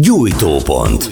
Gyújtópont. 0.00 1.10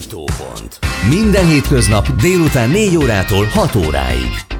Minden 1.08 1.46
hétköznap 1.46 2.08
délután 2.20 2.70
4 2.70 2.96
órától 2.96 3.44
6 3.44 3.74
óráig. 3.74 4.55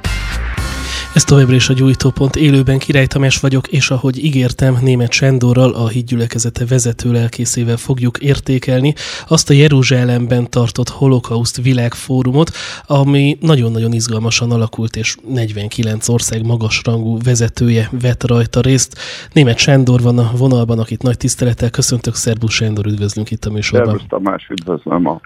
Ez 1.17 1.25
továbbra 1.25 1.55
is 1.55 1.69
a 1.69 1.73
gyújtópont. 1.73 2.37
Élőben 2.37 2.79
Király 2.79 3.07
Tamás 3.07 3.41
vagyok, 3.41 3.69
és 3.69 3.91
ahogy 3.91 4.25
ígértem, 4.25 4.79
német 4.83 5.13
Sándorral, 5.13 5.73
a 5.73 5.89
hídgyülekezete 5.89 6.67
vezető 6.67 7.13
lelkészével 7.13 7.77
fogjuk 7.77 8.19
értékelni 8.19 8.95
azt 9.29 9.51
a 9.51 9.53
Jeruzsálemben 9.53 10.51
tartott 10.51 10.89
holokauszt 10.89 11.63
világfórumot, 11.63 12.51
ami 12.87 13.39
nagyon-nagyon 13.41 13.93
izgalmasan 13.93 14.51
alakult, 14.51 14.97
és 14.97 15.17
49 15.29 16.09
ország 16.09 16.45
magasrangú 16.45 17.19
vezetője 17.25 17.91
vett 18.01 18.27
rajta 18.27 18.61
részt. 18.61 18.99
Német 19.33 19.59
Sándor 19.59 20.03
van 20.03 20.19
a 20.19 20.31
vonalban, 20.37 20.79
akit 20.79 21.03
nagy 21.03 21.17
tisztelettel 21.17 21.71
köszöntök. 21.71 22.15
Szerbusz 22.15 22.53
Sándor, 22.53 22.87
üdvözlünk 22.87 23.31
itt 23.31 23.45
a 23.45 23.51
műsorban. 23.51 23.89
Szerbusz 23.89 24.09
Tamás, 24.09 24.49
üdvözlöm 24.49 25.07
a 25.07 25.21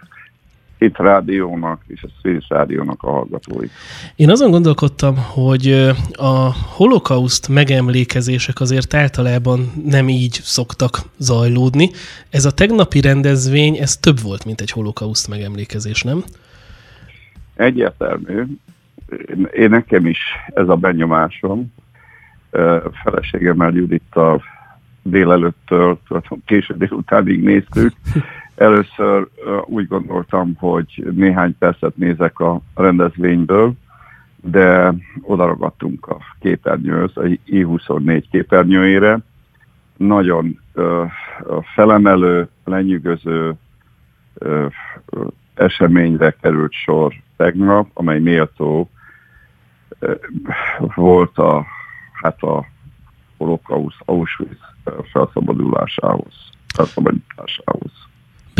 itt 0.80 0.96
rádiónak 0.96 1.80
és 1.86 2.02
a 2.02 2.08
Swiss 2.20 2.48
rádiónak 2.48 3.02
a 3.02 3.11
hallgatói. 3.11 3.66
Én 4.16 4.30
azon 4.30 4.50
gondolkodtam, 4.50 5.16
hogy 5.16 5.72
a 6.12 6.52
holokauszt 6.76 7.48
megemlékezések 7.48 8.61
azért 8.61 8.94
általában 8.94 9.72
nem 9.85 10.08
így 10.08 10.38
szoktak 10.43 10.98
zajlódni. 11.16 11.90
Ez 12.30 12.44
a 12.44 12.52
tegnapi 12.52 13.00
rendezvény, 13.00 13.76
ez 13.76 13.96
több 13.96 14.21
volt, 14.21 14.44
mint 14.44 14.61
egy 14.61 14.71
holokauszt 14.71 15.29
megemlékezés, 15.29 16.02
nem? 16.02 16.24
Egyértelmű. 17.54 18.44
Én 19.52 19.68
nekem 19.68 20.07
is 20.07 20.18
ez 20.54 20.68
a 20.68 20.76
benyomásom. 20.76 21.72
Feleségemmel 23.02 23.72
Judittal 23.72 24.43
délelőttől, 25.02 25.99
késő 26.46 26.74
délutánig 26.76 27.43
néztük, 27.43 27.93
Először 28.61 29.29
úgy 29.64 29.87
gondoltam, 29.87 30.55
hogy 30.59 31.07
néhány 31.13 31.59
percet 31.59 31.96
nézek 31.96 32.39
a 32.39 32.61
rendezvényből, 32.75 33.72
de 34.36 34.94
odaragadtunk 35.22 36.06
a 36.06 36.17
képernyőhöz, 36.41 37.17
a 37.17 37.20
I24 37.47 38.25
képernyőjére. 38.30 39.19
Nagyon 39.97 40.61
ö, 40.72 41.05
felemelő, 41.75 42.48
lenyűgöző 42.64 43.55
ö, 44.34 44.67
eseményre 45.55 46.30
került 46.30 46.72
sor 46.72 47.14
tegnap, 47.36 47.89
amely 47.95 48.19
méltó 48.20 48.91
volt 50.95 51.39
a, 51.39 51.67
hát 52.12 52.42
a 52.42 52.67
holokausz 53.36 53.98
Auschwitz 54.05 54.61
felszabadulásához, 55.12 56.34
felszabadításához. 56.74 58.08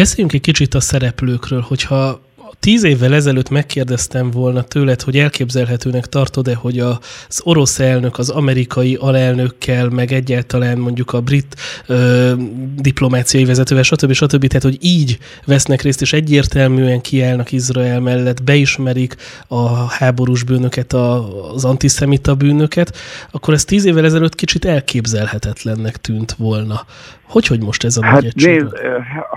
Beszéljünk 0.01 0.33
egy 0.33 0.41
kicsit 0.41 0.75
a 0.75 0.81
szereplőkről, 0.81 1.61
hogyha 1.61 2.21
tíz 2.61 2.83
évvel 2.83 3.15
ezelőtt 3.15 3.49
megkérdeztem 3.49 4.31
volna 4.31 4.63
tőled, 4.63 5.03
hogy 5.03 5.19
elképzelhetőnek 5.19 6.07
tartod-e, 6.07 6.55
hogy 6.55 6.79
az 6.79 7.41
orosz 7.43 7.79
elnök 7.79 8.19
az 8.19 8.29
amerikai 8.29 8.95
alelnökkel, 8.95 9.89
meg 9.89 10.13
egyáltalán 10.13 10.79
mondjuk 10.79 11.13
a 11.13 11.21
brit 11.21 11.57
ö, 11.87 12.33
diplomáciai 12.77 13.45
vezetővel, 13.45 13.83
stb. 13.83 14.13
stb. 14.13 14.47
Tehát, 14.47 14.63
hogy 14.63 14.79
így 14.81 15.19
vesznek 15.45 15.83
részt, 15.83 16.01
és 16.01 16.13
egyértelműen 16.13 17.01
kiállnak 17.01 17.53
Izrael 17.53 18.01
mellett, 18.01 18.43
beismerik 18.43 19.17
a 19.47 19.69
háborús 19.75 20.43
bűnöket, 20.43 20.93
a, 20.93 21.53
az 21.53 21.65
antiszemita 21.65 22.35
bűnöket, 22.35 22.97
akkor 23.31 23.55
ez 23.55 23.65
tíz 23.65 23.85
évvel 23.85 24.05
ezelőtt 24.05 24.35
kicsit 24.35 24.65
elképzelhetetlennek 24.65 25.97
tűnt 25.97 26.33
volna. 26.39 26.87
Hogy, 27.31 27.47
hogy 27.47 27.63
most 27.63 27.85
ez 27.85 27.97
a 27.97 28.05
hát 28.05 28.23
nagy 28.23 28.33
nézd, 28.35 28.73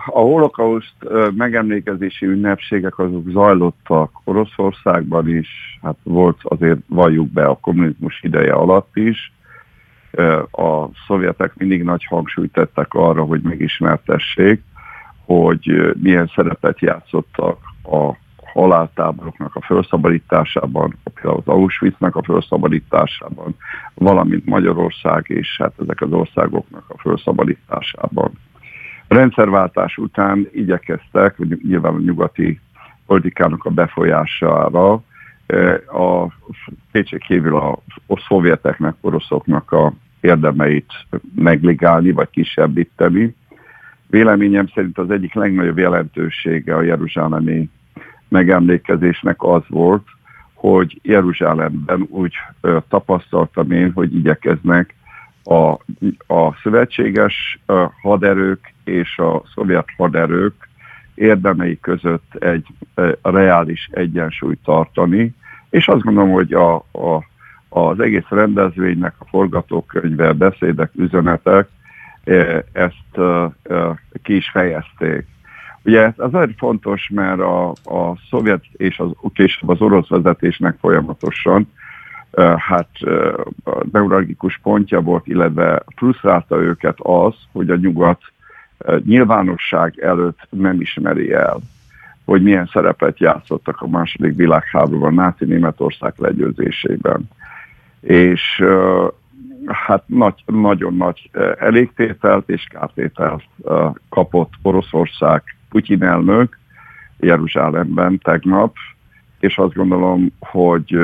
a 0.06 0.20
holokauszt 0.20 0.96
megemlékezési 1.36 2.26
ünnepségek 2.26 3.00
azok 3.00 3.30
zajlottak 3.30 4.22
Oroszországban 4.24 5.30
is, 5.30 5.80
hát 5.82 5.96
volt 6.04 6.38
azért 6.44 6.80
valljuk 6.88 7.32
be 7.32 7.46
a 7.46 7.58
kommunizmus 7.62 8.20
ideje 8.24 8.54
alatt 8.54 8.96
is. 8.96 9.34
A 10.52 10.88
szovjetek 11.08 11.56
mindig 11.56 11.84
nagy 11.84 12.06
hangsúlyt 12.06 12.52
tettek 12.52 12.94
arra, 12.94 13.24
hogy 13.24 13.42
megismertessék, 13.42 14.62
hogy 15.26 15.94
milyen 16.02 16.32
szerepet 16.36 16.80
játszottak 16.80 17.58
a 17.84 18.12
haláltáboroknak 18.54 19.56
a 19.56 19.62
felszabadításában, 19.62 20.98
például 21.14 21.44
az 21.46 21.54
Auschwitznak 21.54 22.16
a 22.16 22.24
felszabadításában, 22.24 23.56
valamint 23.94 24.46
Magyarország 24.46 25.26
és 25.28 25.58
hát 25.58 25.74
ezek 25.82 26.02
az 26.02 26.12
országoknak 26.12 26.84
a 26.88 26.98
felszabadításában. 26.98 28.32
A 29.08 29.14
rendszerváltás 29.14 29.98
után 29.98 30.48
igyekeztek, 30.52 31.38
nyilván 31.68 31.94
a 31.94 32.00
nyugati 32.00 32.60
politikának 33.06 33.66
a 33.66 33.70
befolyására, 33.70 35.02
e, 35.46 35.74
a 35.98 36.34
kétségkívül 36.92 37.56
a, 37.56 37.72
a 38.08 38.20
szovjeteknek, 38.28 38.96
oroszoknak 39.02 39.72
a 39.72 39.94
érdemeit 40.22 40.94
megligálni, 41.36 42.12
vagy 42.12 42.30
kisebbíteni. 42.30 43.36
Véleményem 44.08 44.68
szerint 44.68 44.98
az 44.98 45.10
egyik 45.10 45.34
legnagyobb 45.34 45.78
jelentősége 45.78 46.76
a 46.76 46.82
jeruzsálemi 46.82 47.70
megemlékezésnek 48.34 49.44
az 49.44 49.62
volt, 49.68 50.08
hogy 50.54 51.00
Jeruzsálemben 51.04 52.06
úgy 52.10 52.34
ö, 52.62 52.78
tapasztaltam 52.90 53.72
én, 53.72 53.92
hogy 53.92 54.16
igyekeznek 54.16 54.96
a, 55.44 55.72
a 56.34 56.54
szövetséges 56.64 57.60
ö, 57.66 57.86
haderők 58.02 58.74
és 58.84 59.18
a 59.18 59.44
szovjet 59.54 59.88
haderők 59.98 60.70
érdemei 61.16 61.80
között 61.80 62.36
egy 62.36 62.66
ö, 62.96 63.12
reális 63.22 63.90
egyensúlyt 63.92 64.60
tartani, 64.64 65.34
és 65.70 65.88
azt 65.88 66.04
gondolom, 66.04 66.32
hogy 66.32 66.54
a, 66.54 66.76
a, 66.76 67.24
az 67.70 68.00
egész 68.00 68.30
rendezvénynek 68.30 69.14
a 69.18 69.26
forgatókönyve, 69.26 70.34
beszédek, 70.34 70.92
üzenetek 70.96 71.68
ezt 72.72 73.20
ki 74.24 74.36
is 74.36 74.50
fejezték. 74.50 75.28
Ugye 75.86 76.02
ez 76.02 76.14
azért 76.18 76.58
fontos, 76.58 77.10
mert 77.14 77.40
a, 77.40 77.70
a 77.70 78.18
szovjet 78.30 78.64
és 78.78 79.00
az, 79.00 79.10
később 79.34 79.70
az 79.70 79.82
orosz 79.82 80.08
vezetésnek 80.08 80.78
folyamatosan 80.80 81.68
hát 82.58 82.90
neuralgikus 83.92 84.60
pontja 84.64 85.02
volt, 85.02 85.28
illetve 85.28 85.84
frusztrálta 85.96 86.62
őket 86.62 86.98
az, 87.00 87.34
hogy 87.52 87.70
a 87.70 87.76
nyugat 87.76 88.22
nyilvánosság 89.06 90.00
előtt 90.00 90.48
nem 90.50 90.82
ismeri 90.82 91.34
el, 91.34 91.60
hogy 92.26 92.44
milyen 92.44 92.70
szerepet 92.74 93.20
játszottak 93.20 93.82
a 93.82 93.88
második 93.88 94.36
világháborúban, 94.36 95.14
náci 95.14 95.46
Németország 95.46 96.14
legyőzésében. 96.18 97.30
És 98.02 98.64
hát 99.68 100.04
nagy, 100.06 100.44
nagyon 100.46 100.96
nagy 100.96 101.30
elégtételt 101.60 102.50
és 102.50 102.68
kártételt 102.70 103.44
kapott 104.10 104.52
Oroszország 104.62 105.44
Putyin 105.74 106.04
elnök 106.04 106.58
Jeruzsálemben 107.20 108.20
tegnap, 108.24 108.76
és 109.40 109.58
azt 109.58 109.74
gondolom, 109.74 110.32
hogy 110.40 110.98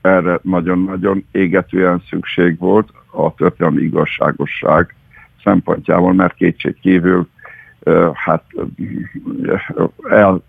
erre 0.00 0.38
nagyon-nagyon 0.42 1.24
égetően 1.30 2.02
szükség 2.08 2.58
volt 2.58 2.92
a 3.10 3.34
történelmi 3.34 3.82
igazságosság 3.82 4.94
szempontjából, 5.44 6.12
mert 6.12 6.34
kétség 6.34 6.80
kívül 6.80 7.28
hát 8.12 8.44
el, 10.08 10.42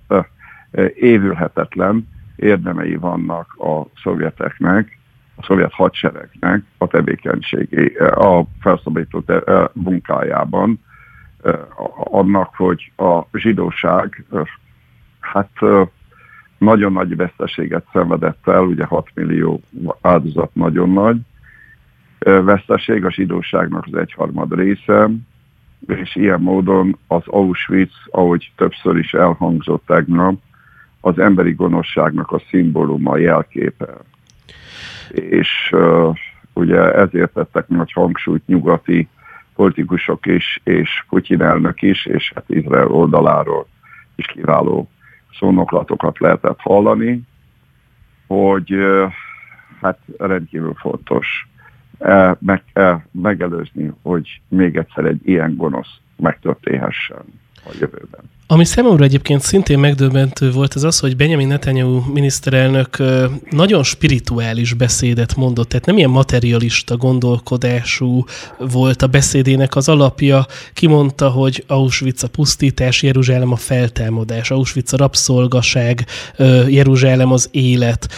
évülhetetlen 0.96 2.08
érdemei 2.36 2.96
vannak 2.96 3.56
a 3.58 4.00
szovjeteknek, 4.04 5.00
a 5.36 5.44
szovjet 5.44 5.74
hadseregnek 5.74 6.64
a 6.78 6.88
tevékenységé, 6.88 7.96
a 7.98 8.44
felszabadító 8.60 9.24
munkájában, 9.74 10.80
annak, 11.94 12.56
hogy 12.56 12.92
a 12.98 13.38
zsidóság 13.38 14.26
hát 15.20 15.50
nagyon 16.58 16.92
nagy 16.92 17.16
veszteséget 17.16 17.86
szenvedett 17.94 18.48
el, 18.48 18.64
ugye 18.64 18.86
6 18.86 19.08
millió 19.14 19.62
áldozat 20.02 20.56
nagyon 20.56 20.90
nagy 20.90 21.18
veszteség, 22.20 23.06
a 23.06 23.12
zsidóságnak 23.12 23.86
az 23.92 24.00
egyharmad 24.00 24.54
része, 24.54 25.10
és 25.88 26.16
ilyen 26.16 26.42
módon 26.42 26.98
az 27.08 27.24
Auschwitz, 27.26 27.96
ahogy 28.12 28.52
többször 28.56 28.98
is 28.98 29.14
elhangzott 29.14 29.84
tegnap, 29.86 30.42
az 31.02 31.20
emberi 31.20 31.52
gonoszságnak 31.52 32.32
a 32.32 32.42
szimbóluma, 32.50 33.18
jelképe. 33.18 33.98
És 35.12 35.70
uh, 35.72 36.18
ugye 36.54 36.94
ezért 36.94 37.34
tettek 37.34 37.68
nagy 37.68 37.92
hangsúlyt 37.92 38.48
nyugati 38.48 39.08
politikusok 39.60 40.26
is, 40.26 40.60
és 40.64 41.06
Putyin 41.10 41.42
elnök 41.42 41.82
is, 41.82 42.06
és 42.06 42.32
hát 42.36 42.44
Izrael 42.48 42.92
oldaláról 42.92 43.68
is 44.16 44.26
kiváló 44.26 44.90
szónoklatokat 45.40 46.20
lehetett 46.20 46.60
hallani, 46.60 47.22
hogy 48.28 48.76
hát 49.82 50.00
rendkívül 50.18 50.74
fontos 50.74 51.48
meg, 52.40 52.64
megelőzni, 53.12 53.92
hogy 54.02 54.42
még 54.48 54.78
egyszer 54.78 55.06
egy 55.06 55.28
ilyen 55.28 55.56
gonosz 55.56 55.98
megtörténhessen 56.16 57.24
a 57.56 57.72
jövőben. 57.80 58.39
Ami 58.52 58.66
számomra 58.66 59.04
egyébként 59.04 59.42
szintén 59.42 59.80
megdöbbentő 59.80 60.52
volt, 60.52 60.74
az 60.74 60.84
az, 60.84 61.00
hogy 61.00 61.16
Benjamin 61.16 61.48
Netanyahu 61.48 62.02
miniszterelnök 62.14 62.98
nagyon 63.50 63.84
spirituális 63.84 64.74
beszédet 64.74 65.36
mondott, 65.36 65.70
tehát 65.70 65.86
nem 65.86 65.98
ilyen 65.98 66.10
materialista 66.10 66.98
gondolkodású 66.98 68.24
volt 68.58 69.02
a 69.02 69.08
beszédének 69.08 69.76
az 69.76 69.90
alapja. 69.90 70.46
Kimondta, 70.74 71.30
hogy 71.30 71.64
Auschwitz 71.68 72.24
a 72.24 72.28
pusztítás, 72.28 73.04
Jeruzsálem 73.04 73.52
a 73.52 73.56
feltámadás, 73.56 74.52
Auschwitz 74.52 74.94
a 74.94 74.98
rabszolgaság, 74.98 76.06
Jeruzsálem 76.68 77.32
az 77.32 77.50
élet. 77.52 78.10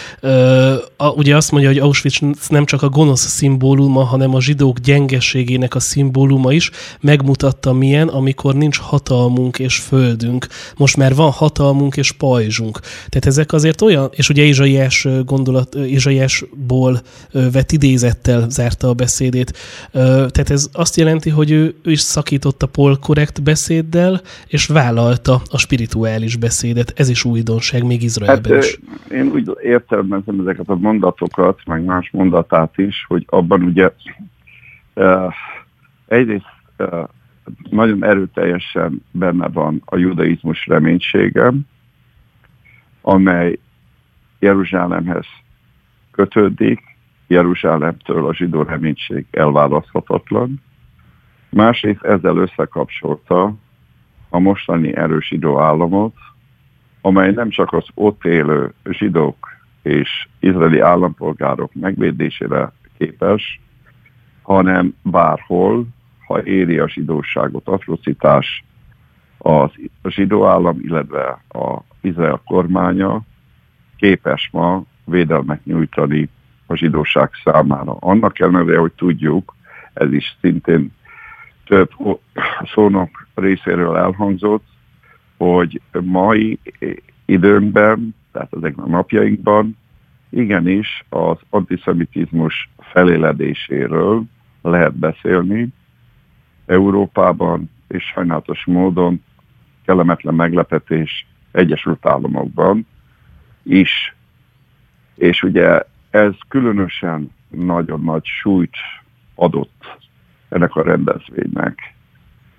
Ugye 1.15 1.35
azt 1.35 1.51
mondja, 1.51 1.69
hogy 1.69 1.79
Auschwitz 1.79 2.47
nem 2.47 2.65
csak 2.65 2.81
a 2.81 2.89
gonosz 2.89 3.27
szimbóluma, 3.27 4.03
hanem 4.03 4.35
a 4.35 4.41
zsidók 4.41 4.79
gyengeségének 4.79 5.75
a 5.75 5.79
szimbóluma 5.79 6.53
is. 6.53 6.71
Megmutatta 6.99 7.73
milyen, 7.73 8.07
amikor 8.07 8.55
nincs 8.55 8.77
hatalmunk 8.77 9.59
és 9.59 9.75
föld 9.75 10.19
földünk, 10.21 10.47
most 10.77 10.97
már 10.97 11.15
van 11.15 11.31
hatalmunk 11.31 11.97
és 11.97 12.11
pajzsunk. 12.11 12.79
Tehát 12.79 13.25
ezek 13.25 13.53
azért 13.53 13.81
olyan, 13.81 14.09
és 14.11 14.29
ugye 14.29 14.43
Izsaiás 14.43 15.07
gondolat, 15.25 15.75
Izsaiásból 15.75 17.01
vett 17.31 17.71
idézettel 17.71 18.49
zárta 18.49 18.87
a 18.87 18.93
beszédét. 18.93 19.57
Tehát 19.91 20.49
ez 20.49 20.69
azt 20.73 20.97
jelenti, 20.97 21.29
hogy 21.29 21.51
ő, 21.51 21.75
ő 21.83 21.91
is 21.91 21.99
szakította 21.99 22.67
polkorrekt 22.67 23.43
beszéddel, 23.43 24.21
és 24.47 24.67
vállalta 24.67 25.41
a 25.49 25.57
spirituális 25.57 26.35
beszédet. 26.35 26.93
Ez 26.95 27.09
is 27.09 27.25
újdonság, 27.25 27.83
még 27.85 28.03
Izraelben 28.03 28.53
hát, 28.53 28.63
is. 28.63 28.79
Én 29.11 29.31
úgy 29.33 29.49
értelmezem 29.63 30.39
ezeket 30.39 30.69
a 30.69 30.75
mondatokat, 30.75 31.59
meg 31.65 31.83
más 31.83 32.09
mondatát 32.11 32.77
is, 32.77 33.05
hogy 33.07 33.25
abban 33.29 33.61
ugye 33.61 33.89
egyrészt 36.07 36.45
nagyon 37.69 38.03
erőteljesen 38.03 39.05
benne 39.11 39.47
van 39.47 39.81
a 39.85 39.97
judaizmus 39.97 40.67
reménysége, 40.67 41.53
amely 43.01 43.59
Jeruzsálemhez 44.39 45.25
kötődik, 46.11 46.81
Jeruzsálemtől 47.27 48.27
a 48.27 48.33
zsidó 48.33 48.61
reménység 48.61 49.25
elválaszthatatlan. 49.31 50.61
Másrészt 51.49 52.03
ezzel 52.03 52.37
összekapcsolta 52.37 53.55
a 54.29 54.39
mostani 54.39 54.95
erős 54.95 55.27
zsidó 55.27 55.59
államot, 55.59 56.13
amely 57.01 57.31
nem 57.31 57.49
csak 57.49 57.73
az 57.73 57.85
ott 57.93 58.25
élő 58.25 58.73
zsidók 58.89 59.49
és 59.81 60.27
izraeli 60.39 60.79
állampolgárok 60.79 61.73
megvédésére 61.73 62.71
képes, 62.97 63.59
hanem 64.41 64.95
bárhol 65.01 65.87
ha 66.31 66.43
éri 66.43 66.77
a 66.77 66.89
zsidóságot 66.89 67.67
atrocitás, 67.67 68.63
az, 69.37 69.71
a 70.01 70.09
zsidó 70.09 70.45
állam, 70.45 70.79
illetve 70.79 71.41
a 71.49 71.81
Izrael 72.01 72.41
kormánya 72.45 73.21
képes 73.97 74.49
ma 74.51 74.83
védelmet 75.05 75.65
nyújtani 75.65 76.29
a 76.65 76.75
zsidóság 76.75 77.29
számára. 77.43 77.97
Annak 77.99 78.39
ellenére, 78.39 78.77
hogy 78.77 78.91
tudjuk, 78.91 79.55
ez 79.93 80.13
is 80.13 80.37
szintén 80.41 80.91
több 81.65 81.91
szónok 82.73 83.27
részéről 83.35 83.97
elhangzott, 83.97 84.65
hogy 85.37 85.81
mai 86.01 86.59
időnkben, 87.25 88.15
tehát 88.31 88.53
ezekben 88.57 88.85
a 88.85 88.89
napjainkban 88.89 89.77
igenis 90.29 91.05
az 91.09 91.37
antiszemitizmus 91.49 92.69
feléledéséről 92.77 94.23
lehet 94.61 94.95
beszélni, 94.95 95.67
Európában, 96.71 97.69
és 97.87 98.03
sajnálatos 98.03 98.65
módon 98.65 99.23
kellemetlen 99.85 100.33
meglepetés 100.33 101.27
Egyesült 101.51 102.05
Államokban 102.05 102.87
is. 103.63 104.15
És 105.15 105.43
ugye 105.43 105.81
ez 106.09 106.33
különösen 106.47 107.31
nagyon 107.49 108.01
nagy 108.01 108.25
súlyt 108.25 108.75
adott 109.35 109.97
ennek 110.49 110.75
a 110.75 110.83
rendezvénynek. 110.83 111.95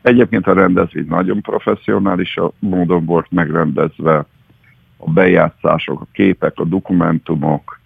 Egyébként 0.02 0.46
a 0.46 0.52
rendezvény 0.52 1.06
nagyon 1.08 1.40
professzionális 1.40 2.36
a 2.36 2.52
módon 2.58 3.04
volt 3.04 3.30
megrendezve, 3.30 4.26
a 4.96 5.10
bejátszások, 5.10 6.00
a 6.00 6.06
képek, 6.12 6.58
a 6.58 6.64
dokumentumok 6.64 7.80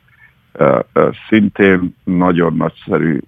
szintén 1.29 1.95
nagyon 2.05 2.57
nagyszerű 2.57 3.21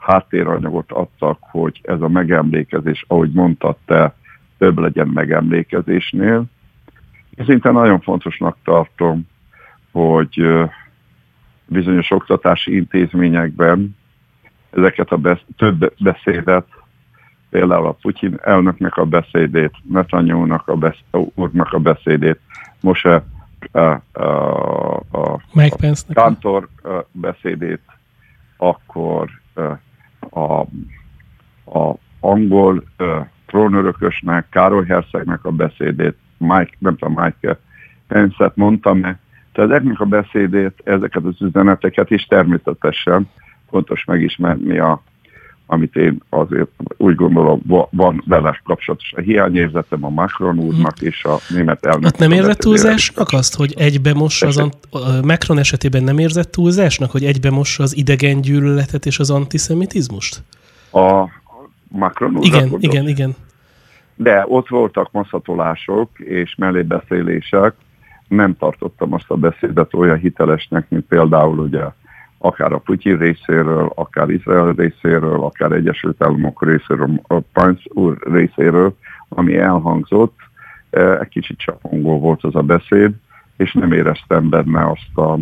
háttéranyagot 0.00 0.92
adtak, 0.92 1.38
hogy 1.40 1.80
ez 1.82 2.00
a 2.00 2.08
megemlékezés, 2.08 3.04
ahogy 3.08 3.32
mondtad 3.32 3.76
te, 3.84 4.14
több 4.58 4.78
legyen 4.78 5.08
megemlékezésnél. 5.08 6.44
Én 7.36 7.44
szinte 7.44 7.70
nagyon 7.70 8.00
fontosnak 8.00 8.56
tartom, 8.64 9.26
hogy 9.92 10.46
bizonyos 11.66 12.10
oktatási 12.10 12.76
intézményekben 12.76 13.96
ezeket 14.70 15.10
a 15.10 15.16
besz- 15.16 15.46
több 15.56 15.94
beszédet, 15.98 16.66
például 17.50 17.86
a 17.86 17.92
Putyin 17.92 18.38
elnöknek 18.42 18.96
a 18.96 19.04
beszédét, 19.04 19.72
Netanyahu-nak 19.90 20.68
a 20.68 20.76
besz- 20.76 21.04
úrnak 21.34 21.72
a 21.72 21.78
beszédét, 21.78 22.40
most 22.80 23.06
a, 23.06 23.24
a, 23.72 23.78
a, 24.12 24.96
a, 25.10 25.32
a 25.32 25.40
Kantor 26.14 26.68
beszédét, 27.12 27.80
akkor 28.56 29.30
a, 30.30 30.60
a 31.78 31.94
angol 32.20 32.84
uh, 32.98 33.26
trónörökösnek, 33.46 34.46
Károly 34.50 34.86
Herszegnek 34.86 35.44
a 35.44 35.50
beszédét, 35.50 36.16
Mike, 36.36 36.70
nem 36.78 36.96
tudom, 36.96 37.22
Mike 37.22 37.58
Pence-et 38.08 38.56
mondtam. 38.56 39.00
Tehát 39.00 39.70
ezeknek 39.70 40.00
a 40.00 40.04
beszédét, 40.04 40.82
ezeket 40.84 41.24
az 41.24 41.42
üzeneteket 41.42 42.10
is 42.10 42.24
természetesen 42.24 43.28
fontos 43.68 44.04
megismerni 44.04 44.78
a 44.78 45.02
amit 45.72 45.96
én 45.96 46.22
azért 46.28 46.68
úgy 46.96 47.14
gondolom 47.14 47.62
van 47.90 48.22
vele 48.26 48.60
kapcsolatos 48.64 49.12
a 49.12 49.20
hiányérzetem 49.20 50.04
a 50.04 50.08
Macron 50.08 50.58
úrnak 50.58 50.98
hmm. 50.98 51.08
és 51.08 51.24
a 51.24 51.36
német 51.48 51.86
elnök. 51.86 52.04
Hát 52.04 52.18
nem 52.18 52.30
érzett 52.30 52.58
túlzásnak 52.58 53.28
azt, 53.32 53.56
hogy 53.56 53.74
egybe 53.76 54.14
mossa 54.14 54.46
az 54.46 54.58
a 54.58 54.70
Macron 55.22 55.58
esetében 55.58 56.02
nem 56.02 56.18
érzett 56.18 56.50
túlzásnak, 56.50 57.10
hogy 57.10 57.24
egybe 57.24 57.50
mossa 57.50 57.82
az 57.82 57.96
idegen 57.96 58.40
gyűlöletet 58.40 59.06
és 59.06 59.18
az 59.18 59.30
antiszemitizmust? 59.30 60.42
A 60.92 61.28
Macron 61.88 62.36
úr? 62.36 62.44
Igen, 62.44 62.76
igen, 62.78 63.08
igen. 63.08 63.34
De 64.16 64.44
ott 64.48 64.68
voltak 64.68 65.12
masszatolások 65.12 66.18
és 66.18 66.54
mellébeszélések. 66.58 67.74
Nem 68.28 68.56
tartottam 68.56 69.12
azt 69.12 69.30
a 69.30 69.34
beszédet 69.34 69.94
olyan 69.94 70.18
hitelesnek, 70.18 70.86
mint 70.88 71.04
például 71.04 71.58
ugye 71.58 71.82
akár 72.42 72.72
a 72.72 72.78
Putyin 72.78 73.18
részéről, 73.18 73.92
akár 73.94 74.30
Izrael 74.30 74.72
részéről, 74.72 75.42
akár 75.44 75.72
Egyesült 75.72 76.22
Államok 76.22 76.64
részéről, 76.64 77.20
a 77.26 77.40
Pence 77.52 77.82
úr 77.88 78.18
részéről, 78.32 78.96
ami 79.28 79.56
elhangzott, 79.56 80.38
egy 80.90 81.28
kicsit 81.28 81.58
csapongó 81.58 82.18
volt 82.18 82.44
az 82.44 82.54
a 82.54 82.62
beszéd, 82.62 83.12
és 83.56 83.72
nem 83.72 83.92
éreztem 83.92 84.48
benne 84.48 84.90
azt 84.90 85.16
a 85.16 85.38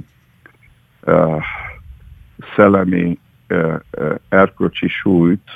uh, 1.02 1.42
szellemi 2.56 3.18
uh, 3.48 3.74
erkölcsi 4.28 4.88
súlyt, 4.88 5.50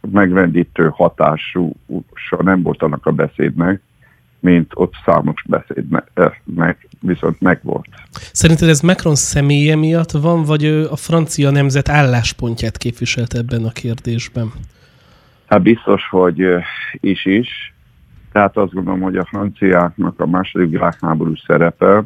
megvendítő 0.00 0.88
hatású 0.92 1.72
nem 2.38 2.62
volt 2.62 2.82
annak 2.82 3.06
a 3.06 3.12
beszédnek, 3.12 3.80
mint 4.44 4.70
ott 4.74 4.92
számos 5.04 5.42
beszédnek 5.48 6.10
eh, 6.14 6.74
viszont 7.00 7.40
megvolt. 7.40 7.88
Szerinted 8.32 8.68
ez 8.68 8.80
Macron 8.80 9.14
személye 9.14 9.76
miatt 9.76 10.10
van, 10.10 10.42
vagy 10.42 10.64
ő 10.64 10.86
a 10.88 10.96
francia 10.96 11.50
nemzet 11.50 11.88
álláspontját 11.88 12.76
képviselt 12.76 13.34
ebben 13.34 13.64
a 13.64 13.70
kérdésben? 13.70 14.52
Hát 15.46 15.62
biztos, 15.62 16.08
hogy 16.08 16.44
is 16.92 17.24
is. 17.24 17.74
Tehát 18.32 18.56
azt 18.56 18.72
gondolom, 18.72 19.00
hogy 19.00 19.16
a 19.16 19.24
franciáknak 19.24 20.20
a 20.20 20.26
második 20.26 20.70
világháború 20.70 21.32
szerepe, 21.46 22.04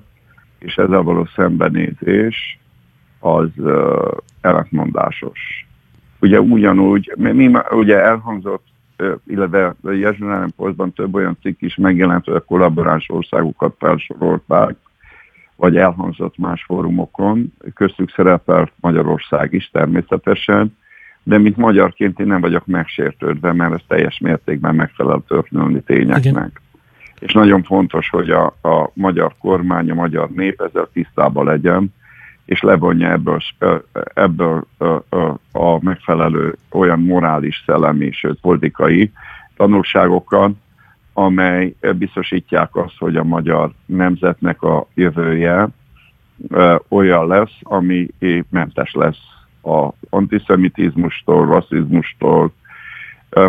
és 0.58 0.76
ezzel 0.76 1.02
való 1.02 1.28
szembenézés 1.36 2.58
az 3.18 3.48
ellentmondásos. 4.40 5.66
Ugye 6.20 6.40
ugyanúgy, 6.40 7.12
mi, 7.16 7.50
ugye 7.70 8.02
elhangzott 8.02 8.64
illetve 9.26 9.74
a 9.82 9.90
Jezsunánem 9.90 10.50
Postban 10.56 10.92
több 10.92 11.14
olyan 11.14 11.38
cikk 11.42 11.60
is 11.60 11.76
megjelent, 11.76 12.24
hogy 12.24 12.34
a 12.34 12.40
kollaboráns 12.40 13.10
országokat 13.10 13.74
felsorolták, 13.78 14.76
vagy 15.56 15.76
elhangzott 15.76 16.38
más 16.38 16.64
fórumokon, 16.64 17.52
köztük 17.74 18.10
szerepelt 18.10 18.72
Magyarország 18.80 19.52
is 19.52 19.70
természetesen, 19.70 20.76
de 21.22 21.38
mint 21.38 21.56
magyarként 21.56 22.20
én 22.20 22.26
nem 22.26 22.40
vagyok 22.40 22.66
megsértődve, 22.66 23.52
mert 23.52 23.74
ez 23.74 23.80
teljes 23.86 24.18
mértékben 24.18 24.74
megfelel 24.74 25.22
történelmi 25.28 25.80
tényeknek. 25.80 26.24
Igen. 26.24 26.52
És 27.18 27.32
nagyon 27.32 27.62
fontos, 27.62 28.08
hogy 28.08 28.30
a, 28.30 28.46
a 28.46 28.90
magyar 28.94 29.34
kormány, 29.38 29.90
a 29.90 29.94
magyar 29.94 30.30
nép 30.30 30.60
ezzel 30.60 30.88
tisztában 30.92 31.44
legyen, 31.44 31.94
és 32.48 32.60
levonja 32.60 33.10
ebből, 33.10 33.40
ebből 34.14 34.66
a 35.52 35.84
megfelelő 35.84 36.56
olyan 36.70 37.00
morális, 37.00 37.62
szellemi, 37.66 38.12
sőt 38.12 38.40
politikai 38.40 39.12
tanulságokat, 39.56 40.50
amely 41.12 41.74
biztosítják 41.96 42.76
azt, 42.76 42.98
hogy 42.98 43.16
a 43.16 43.24
magyar 43.24 43.72
nemzetnek 43.86 44.62
a 44.62 44.86
jövője 44.94 45.68
olyan 46.88 47.26
lesz, 47.26 47.58
ami 47.62 48.08
mentes 48.50 48.92
lesz 48.92 49.22
az 49.60 49.92
antiszemitizmustól, 50.10 51.46
rasszizmustól, 51.46 52.52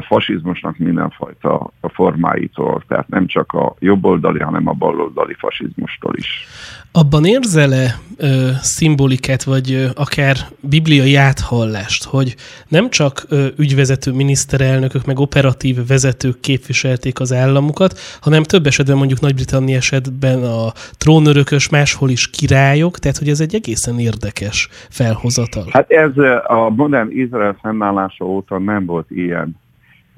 fasizmusnak 0.08 0.78
mindenfajta 0.78 1.72
formáitól, 1.82 2.84
tehát 2.88 3.08
nem 3.08 3.28
csak 3.28 3.54
a 3.54 3.76
jobboldali, 3.80 4.40
hanem 4.40 4.68
a 4.68 4.74
baloldali 4.74 5.36
fasizmustól 5.38 6.16
is. 6.16 6.48
Abban 6.92 7.26
érzel-e 7.26 8.00
ö, 8.18 8.50
szimbolikát, 8.62 9.44
vagy 9.44 9.72
ö, 9.72 9.86
akár 9.96 10.36
bibliai 10.60 11.16
áthallást, 11.16 12.04
hogy 12.04 12.36
nem 12.68 12.90
csak 12.90 13.26
ö, 13.30 13.48
ügyvezető 13.58 14.14
miniszterelnökök, 14.14 15.06
meg 15.06 15.20
operatív 15.20 15.88
vezetők 15.88 16.40
képviselték 16.40 17.20
az 17.20 17.34
államukat, 17.34 18.00
hanem 18.22 18.44
több 18.44 18.66
esetben 18.66 18.98
mondjuk 18.98 19.20
Nagy-Britannia 19.20 19.78
esetben 19.78 20.44
a 20.44 20.72
trónörökös, 20.98 21.70
máshol 21.70 22.10
is 22.10 22.30
királyok, 22.30 23.00
tehát 23.00 23.18
hogy 23.18 23.30
ez 23.30 23.40
egy 23.40 23.56
egészen 23.56 24.00
érdekes 24.00 24.70
felhozatal. 24.90 25.66
Hát 25.72 25.92
ez 25.92 26.18
a 26.44 26.70
modern 26.70 27.12
Izrael 27.12 27.58
fennállása 27.62 28.26
óta 28.26 28.58
nem 28.58 28.86
volt 28.86 29.12
ilyen 29.12 29.58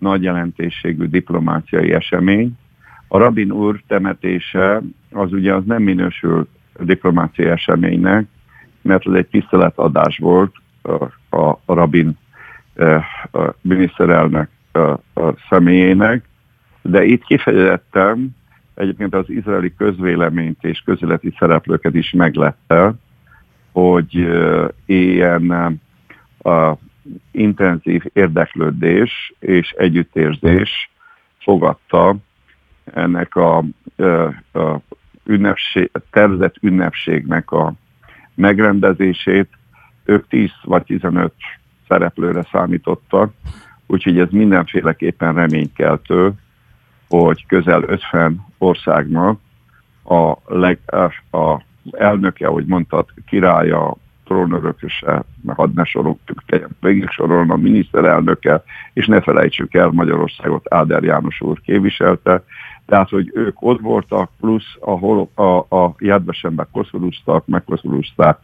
nagy 0.02 0.24
jelentőségű 0.24 1.06
diplomáciai 1.06 1.94
esemény. 1.94 2.52
A 3.08 3.18
rabin 3.18 3.52
úr 3.52 3.82
temetése 3.88 4.82
az 5.12 5.34
ugye 5.34 5.54
az 5.54 5.64
nem 5.66 5.84
minősül 5.84 6.48
diplomáciai 6.80 7.48
eseménynek, 7.50 8.26
mert 8.82 9.06
az 9.06 9.14
egy 9.14 9.28
tiszteletadás 9.28 10.18
volt 10.18 10.56
a, 10.82 11.38
a, 11.38 11.60
rabin 11.66 12.18
a 13.32 13.54
miniszterelnök 13.62 14.50
a, 14.72 14.80
a 15.22 15.36
személyének, 15.50 16.26
de 16.82 17.04
itt 17.04 17.24
kifejezetten 17.24 18.36
egyébként 18.74 19.16
az 19.16 19.30
izraeli 19.30 19.76
közvéleményt 19.76 20.64
és 20.64 20.82
közéleti 20.86 21.34
szereplőket 21.40 21.96
is 21.96 22.12
meglette, 22.12 22.94
hogy 23.72 24.30
ilyen 24.86 25.80
a 26.44 26.74
intenzív 27.32 28.04
érdeklődés 28.14 29.34
és 29.40 29.72
együttérzés 29.72 30.92
fogadta 31.40 32.16
ennek 32.84 33.36
a, 33.36 33.58
a 34.54 34.80
ünnepség, 35.24 35.92
tervezett 36.10 36.56
ünnepségnek 36.62 37.52
a 37.52 37.74
megrendezését. 38.36 39.50
Ők 40.04 40.28
10 40.28 40.50
vagy 40.64 40.84
15 40.84 41.34
szereplőre 41.88 42.48
számítottak, 42.52 43.34
úgyhogy 43.88 44.20
ez 44.20 44.30
mindenféleképpen 44.30 45.34
reménykeltő, 45.34 46.32
hogy 47.10 47.46
közel 47.46 47.84
50 47.84 48.46
országnak 48.58 49.40
a, 50.04 50.34
leg, 50.46 50.80
a 51.32 51.64
elnöke, 51.92 52.48
ahogy 52.48 52.66
mondtad, 52.66 53.06
királya, 53.26 53.96
trónörököse, 54.32 55.24
hadd 55.48 55.70
ne 55.74 55.84
soroljuk, 55.84 56.20
végig 56.80 57.10
sorolna 57.10 57.54
a 57.54 57.58
miniszterelnöke, 57.58 58.64
és 58.94 59.08
ne 59.08 59.22
felejtsük 59.22 59.74
el, 59.74 59.90
Magyarországot 59.90 60.74
Áder 60.74 61.04
János 61.04 61.42
úr 61.42 61.62
képviselte, 61.62 62.44
tehát, 62.86 63.10
hogy 63.10 63.32
ők 63.34 63.62
ott 63.62 63.80
voltak, 63.80 64.30
plusz 64.40 64.78
a, 64.80 65.42
a, 65.42 65.58
a 65.76 65.96
Jadvesenben 65.98 66.68
koszorúztak, 66.72 67.48
megkoszorúzták 67.48 68.38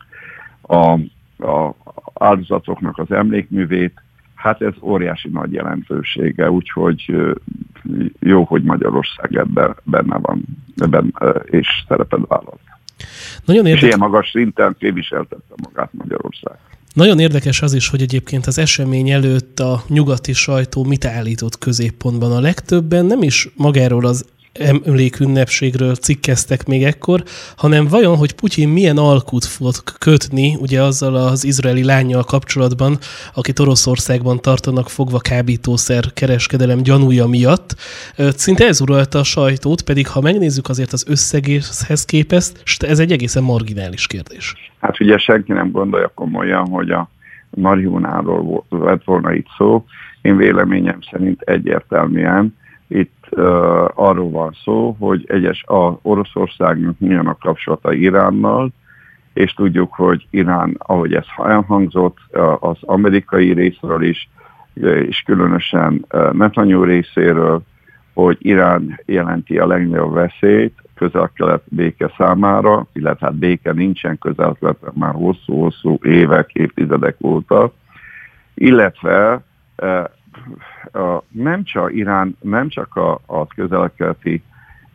a, 0.61 0.91
a 1.47 1.73
áldozatoknak 2.13 2.97
az 2.97 3.11
emlékművét, 3.11 4.01
hát 4.35 4.61
ez 4.61 4.73
óriási 4.81 5.29
nagy 5.29 5.53
jelentősége, 5.53 6.51
úgyhogy 6.51 7.15
jó, 8.19 8.43
hogy 8.43 8.63
Magyarország 8.63 9.35
ebben 9.35 9.75
benne 9.83 10.17
van, 10.17 10.41
ebben 10.77 11.13
és 11.43 11.67
szerepet 11.87 12.27
vállalt. 12.27 12.76
Nagyon 13.45 13.65
érdekes. 13.65 13.89
És 13.89 13.95
ilyen 13.95 14.09
magas 14.09 14.29
szinten 14.29 14.75
képviseltette 14.79 15.53
magát 15.63 15.89
Magyarország. 15.91 16.57
Nagyon 16.93 17.19
érdekes 17.19 17.61
az 17.61 17.73
is, 17.73 17.89
hogy 17.89 18.01
egyébként 18.01 18.45
az 18.45 18.57
esemény 18.57 19.09
előtt 19.09 19.59
a 19.59 19.83
nyugati 19.87 20.33
sajtó 20.33 20.83
mit 20.83 21.05
állított 21.05 21.57
középpontban. 21.57 22.31
A 22.31 22.39
legtöbben 22.39 23.05
nem 23.05 23.21
is 23.21 23.49
magáról 23.55 24.05
az 24.05 24.25
emlékünnepségről 24.59 25.95
cikkeztek 25.95 26.67
még 26.67 26.83
ekkor, 26.83 27.23
hanem 27.55 27.87
vajon, 27.87 28.17
hogy 28.17 28.33
Putyin 28.33 28.69
milyen 28.69 28.97
alkut 28.97 29.45
fog 29.45 29.73
kötni 29.99 30.55
ugye 30.59 30.81
azzal 30.81 31.15
az 31.15 31.43
izraeli 31.43 31.83
lányjal 31.83 32.23
kapcsolatban, 32.23 32.97
akit 33.33 33.59
Oroszországban 33.59 34.41
tartanak 34.41 34.89
fogva 34.89 35.19
kábítószer 35.19 36.03
kereskedelem 36.13 36.81
gyanúja 36.81 37.25
miatt. 37.25 37.75
Szinte 38.17 38.67
ez 38.67 38.81
uralta 38.81 39.19
a 39.19 39.23
sajtót, 39.23 39.81
pedig 39.81 40.07
ha 40.07 40.21
megnézzük 40.21 40.69
azért 40.69 40.93
az 40.93 41.05
összegészhez 41.07 42.05
képest, 42.05 42.83
ez 42.83 42.99
egy 42.99 43.11
egészen 43.11 43.43
marginális 43.43 44.07
kérdés. 44.07 44.55
Hát 44.79 44.99
ugye 44.99 45.17
senki 45.17 45.51
nem 45.51 45.71
gondolja 45.71 46.11
komolyan, 46.15 46.67
hogy 46.67 46.91
a 46.91 47.09
marihunáról 47.49 48.65
lett 48.69 49.03
volna 49.03 49.33
itt 49.33 49.47
szó. 49.57 49.85
Én 50.21 50.37
véleményem 50.37 50.99
szerint 51.11 51.41
egyértelműen 51.41 52.55
itt 52.87 53.16
uh, 53.31 53.45
arról 53.93 54.29
van 54.29 54.55
szó, 54.63 54.95
hogy 54.99 55.23
egyes 55.27 55.63
a 55.63 55.99
Oroszországnak 56.01 56.99
milyen 56.99 57.27
a 57.27 57.37
kapcsolata 57.37 57.93
Iránnal, 57.93 58.71
és 59.33 59.53
tudjuk, 59.53 59.93
hogy 59.93 60.27
Irán, 60.29 60.75
ahogy 60.77 61.13
ez 61.13 61.25
elhangzott, 61.37 62.17
az 62.59 62.77
amerikai 62.81 63.53
részről 63.53 64.03
is, 64.03 64.29
és 65.07 65.21
különösen 65.21 66.05
Netanyahu 66.31 66.83
részéről, 66.83 67.61
hogy 68.13 68.37
Irán 68.39 68.99
jelenti 69.05 69.57
a 69.57 69.67
legnagyobb 69.67 70.13
veszélyt 70.13 70.73
közel-kelet 70.95 71.61
béke 71.65 72.13
számára, 72.17 72.87
illetve 72.93 73.25
hát 73.25 73.35
béke 73.35 73.71
nincsen 73.71 74.17
közel 74.17 74.57
már 74.93 75.13
hosszú-hosszú 75.13 75.99
évek, 76.01 76.51
évtizedek 76.53 77.15
óta, 77.21 77.73
illetve 78.53 79.43
nem 81.27 81.63
csak 81.63 81.93
Irán, 81.93 82.37
nem 82.41 82.69
csak 82.69 82.95
a, 82.95 83.19
a 83.25 83.47
közel-keleti 83.47 84.43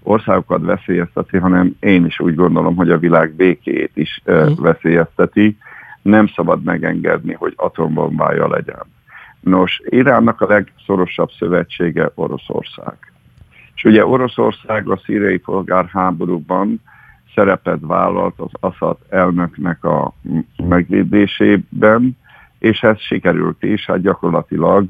országokat 0.02 0.62
veszélyezteti, 0.62 1.36
hanem 1.36 1.76
én 1.80 2.06
is 2.06 2.20
úgy 2.20 2.34
gondolom, 2.34 2.76
hogy 2.76 2.90
a 2.90 2.98
világ 2.98 3.32
békéjét 3.34 3.90
is 3.94 4.22
veszélyezteti. 4.56 5.58
Nem 6.02 6.26
szabad 6.26 6.62
megengedni, 6.62 7.32
hogy 7.32 7.52
atombombája 7.56 8.48
legyen. 8.48 8.82
Nos, 9.40 9.80
Iránnak 9.84 10.40
a 10.40 10.46
legszorosabb 10.46 11.30
szövetsége 11.38 12.10
Oroszország. 12.14 12.96
És 13.74 13.84
ugye 13.84 14.06
Oroszország 14.06 14.88
a 14.88 15.00
szíriai 15.04 15.38
polgárháborúban 15.38 16.80
szerepet 17.34 17.78
vállalt 17.80 18.38
az 18.38 18.50
Assad 18.60 18.96
elnöknek 19.08 19.84
a 19.84 20.14
megvédésében, 20.56 22.16
és 22.58 22.82
ez 22.82 23.00
sikerült 23.00 23.62
is, 23.62 23.86
hát 23.86 24.00
gyakorlatilag 24.00 24.86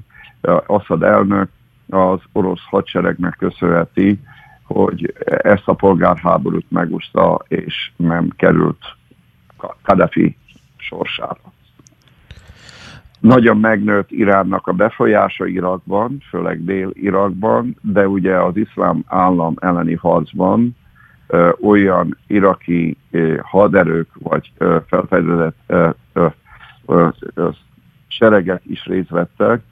Assad 0.66 1.02
elnök 1.02 1.48
az 1.88 2.20
orosz 2.32 2.64
hadseregnek 2.70 3.36
köszönheti, 3.38 4.20
hogy 4.62 5.14
ezt 5.24 5.68
a 5.68 5.74
polgárháborút 5.74 6.70
megúszta, 6.70 7.44
és 7.48 7.90
nem 7.96 8.28
került 8.36 8.96
Kadhafi 9.82 10.36
sorsára. 10.76 11.52
Nagyon 13.20 13.56
megnőtt 13.56 14.10
Iránnak 14.10 14.66
a 14.66 14.72
befolyása 14.72 15.46
Irakban, 15.46 16.22
főleg 16.28 16.64
Dél-Irakban, 16.64 17.76
de 17.80 18.08
ugye 18.08 18.36
az 18.36 18.56
iszlám 18.56 19.02
állam 19.06 19.54
elleni 19.60 19.94
harcban 19.94 20.76
ö, 21.26 21.50
olyan 21.60 22.18
iraki 22.26 22.96
ö, 23.10 23.36
haderők 23.42 24.08
vagy 24.18 24.52
ö, 24.58 24.76
felfedezett 24.86 25.72
seregek 28.08 28.62
is 28.66 28.84
részt 28.84 29.08
vettek, 29.08 29.62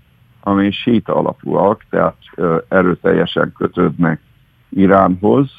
ami 0.40 0.70
síta 0.70 1.14
alapúak, 1.14 1.84
tehát 1.90 2.16
erőteljesen 2.68 3.52
kötődnek 3.58 4.20
Iránhoz, 4.68 5.50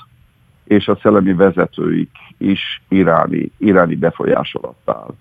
és 0.63 0.87
a 0.87 0.99
szellemi 1.01 1.33
vezetőik 1.33 2.11
is 2.37 2.81
iráni, 2.87 3.51
iráni 3.57 3.95
befolyás 3.95 4.55
alatt 4.55 4.89
áll. 4.89 5.13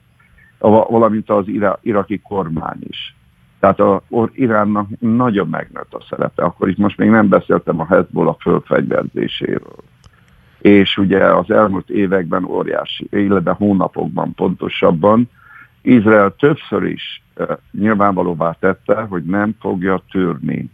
Valamint 0.88 1.30
az 1.30 1.44
iraki 1.82 2.18
kormány 2.18 2.78
is. 2.88 3.14
Tehát 3.60 3.80
a, 3.80 3.94
a 3.94 4.28
Iránnak 4.32 4.88
nagyon 4.98 5.48
megnőtt 5.48 5.94
a 5.94 6.04
szerepe. 6.08 6.42
Akkor 6.42 6.68
itt 6.68 6.76
most 6.76 6.96
még 6.96 7.10
nem 7.10 7.28
beszéltem 7.28 7.80
a 7.80 7.86
Hezbollah 7.86 8.36
fölfegyverzéséről. 8.40 9.76
És 10.58 10.96
ugye 10.96 11.24
az 11.24 11.50
elmúlt 11.50 11.90
években 11.90 12.44
óriási, 12.44 13.06
illetve 13.10 13.52
hónapokban 13.52 14.34
pontosabban 14.34 15.28
Izrael 15.82 16.34
többször 16.38 16.82
is 16.82 17.22
nyilvánvalóvá 17.70 18.56
tette, 18.60 19.00
hogy 19.02 19.24
nem 19.24 19.56
fogja 19.60 20.02
tűrni, 20.10 20.70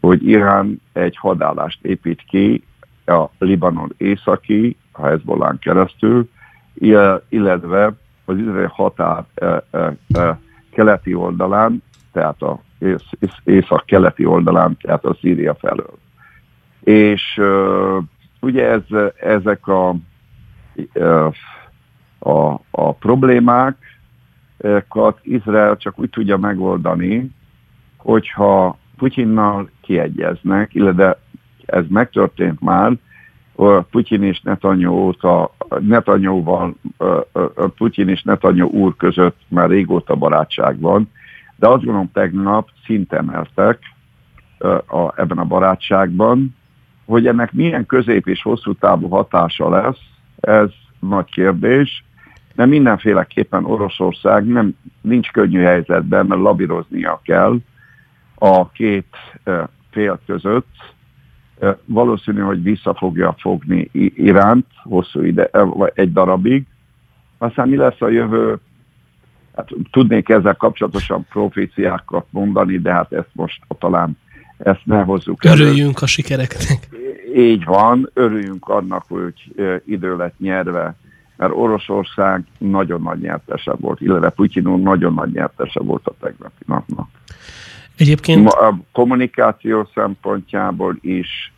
hogy 0.00 0.28
Irán 0.28 0.80
egy 0.92 1.16
hadállást 1.16 1.84
épít 1.84 2.22
ki 2.28 2.64
a 3.06 3.24
Libanon 3.38 3.94
északi, 3.96 4.76
a 4.92 5.06
Hezbollán 5.06 5.58
keresztül, 5.58 6.30
illetve 7.28 7.92
az 8.24 8.36
izraeli 8.38 8.68
határ 8.70 9.24
keleti 10.70 11.14
oldalán, 11.14 11.82
tehát 12.12 12.42
a 12.42 12.60
észak-keleti 13.44 14.24
oldalán, 14.24 14.76
tehát 14.80 15.04
a 15.04 15.16
Szíria 15.20 15.54
felől. 15.54 15.98
És 16.80 17.40
ugye 18.40 18.66
ez, 18.70 19.12
ezek 19.20 19.66
a, 19.66 19.88
a, 22.18 22.60
a 22.70 22.92
problémákat 22.92 23.76
Izrael 25.22 25.76
csak 25.76 25.98
úgy 25.98 26.10
tudja 26.10 26.36
megoldani, 26.36 27.30
hogyha 27.96 28.78
Putyinnal 28.96 29.70
kiegyeznek, 29.80 30.74
illetve 30.74 31.18
ez 31.66 31.84
megtörtént 31.88 32.60
már, 32.60 32.92
Putyin 33.90 34.22
és 34.22 34.40
Netanyahu 34.40 34.96
óta, 34.96 35.54
Netanyahu-val, 35.80 36.74
Putyin 37.76 38.08
és 38.08 38.22
Netanyahu 38.22 38.70
úr 38.70 38.96
között 38.96 39.36
már 39.48 39.68
régóta 39.68 40.14
barátság 40.14 40.80
van, 40.80 41.10
de 41.56 41.66
azt 41.66 41.84
gondolom 41.84 42.10
tegnap 42.12 42.68
szintemeltek 42.84 43.78
a, 44.86 45.20
ebben 45.20 45.38
a 45.38 45.44
barátságban, 45.44 46.56
hogy 47.04 47.26
ennek 47.26 47.52
milyen 47.52 47.86
közép 47.86 48.28
és 48.28 48.42
hosszú 48.42 48.72
távú 48.72 49.08
hatása 49.08 49.68
lesz, 49.68 50.00
ez 50.40 50.70
nagy 50.98 51.30
kérdés, 51.30 52.04
de 52.58 52.66
mindenféleképpen 52.66 53.64
Oroszország 53.64 54.46
nem, 54.46 54.76
nincs 55.00 55.30
könnyű 55.30 55.60
helyzetben, 55.62 56.26
mert 56.26 56.40
labiroznia 56.40 57.20
kell 57.24 57.58
a 58.34 58.70
két 58.70 59.16
fél 59.90 60.20
között. 60.26 60.66
Valószínű, 61.84 62.40
hogy 62.40 62.62
vissza 62.62 62.94
fogja 62.94 63.34
fogni 63.38 63.88
Iránt 64.14 64.66
hosszú 64.82 65.22
ide, 65.22 65.50
vagy 65.52 65.92
egy 65.94 66.12
darabig. 66.12 66.66
Aztán 67.38 67.68
mi 67.68 67.76
lesz 67.76 68.00
a 68.00 68.08
jövő? 68.08 68.58
Hát 69.56 69.68
tudnék 69.90 70.28
ezzel 70.28 70.54
kapcsolatosan 70.54 71.26
proféciákat 71.30 72.26
mondani, 72.30 72.78
de 72.78 72.92
hát 72.92 73.12
ezt 73.12 73.30
most 73.32 73.62
talán 73.78 74.18
ezt 74.56 74.82
ne 74.84 75.02
hozzuk 75.02 75.44
Örüljünk 75.44 75.78
elő. 75.78 75.92
a 76.00 76.06
sikereknek. 76.06 76.88
Így 77.34 77.64
van, 77.64 78.10
örüljünk 78.14 78.68
annak, 78.68 79.04
hogy 79.08 79.34
idő 79.86 80.16
lett 80.16 80.38
nyerve, 80.38 80.96
mert 81.38 81.52
Oroszország 81.54 82.44
nagyon 82.58 83.02
nagy 83.02 83.20
nyertese 83.20 83.72
volt, 83.72 84.00
illetve 84.00 84.30
Putyin 84.30 84.66
úr 84.66 84.78
nagyon 84.78 85.14
nagy 85.14 85.32
nyertese 85.32 85.80
volt 85.80 86.06
a 86.06 86.14
tegnapi 86.20 86.62
napnak. 86.66 87.08
Egyébként... 87.96 88.48
A 88.48 88.78
kommunikáció 88.92 89.88
szempontjából 89.94 90.96
is, 91.00 91.52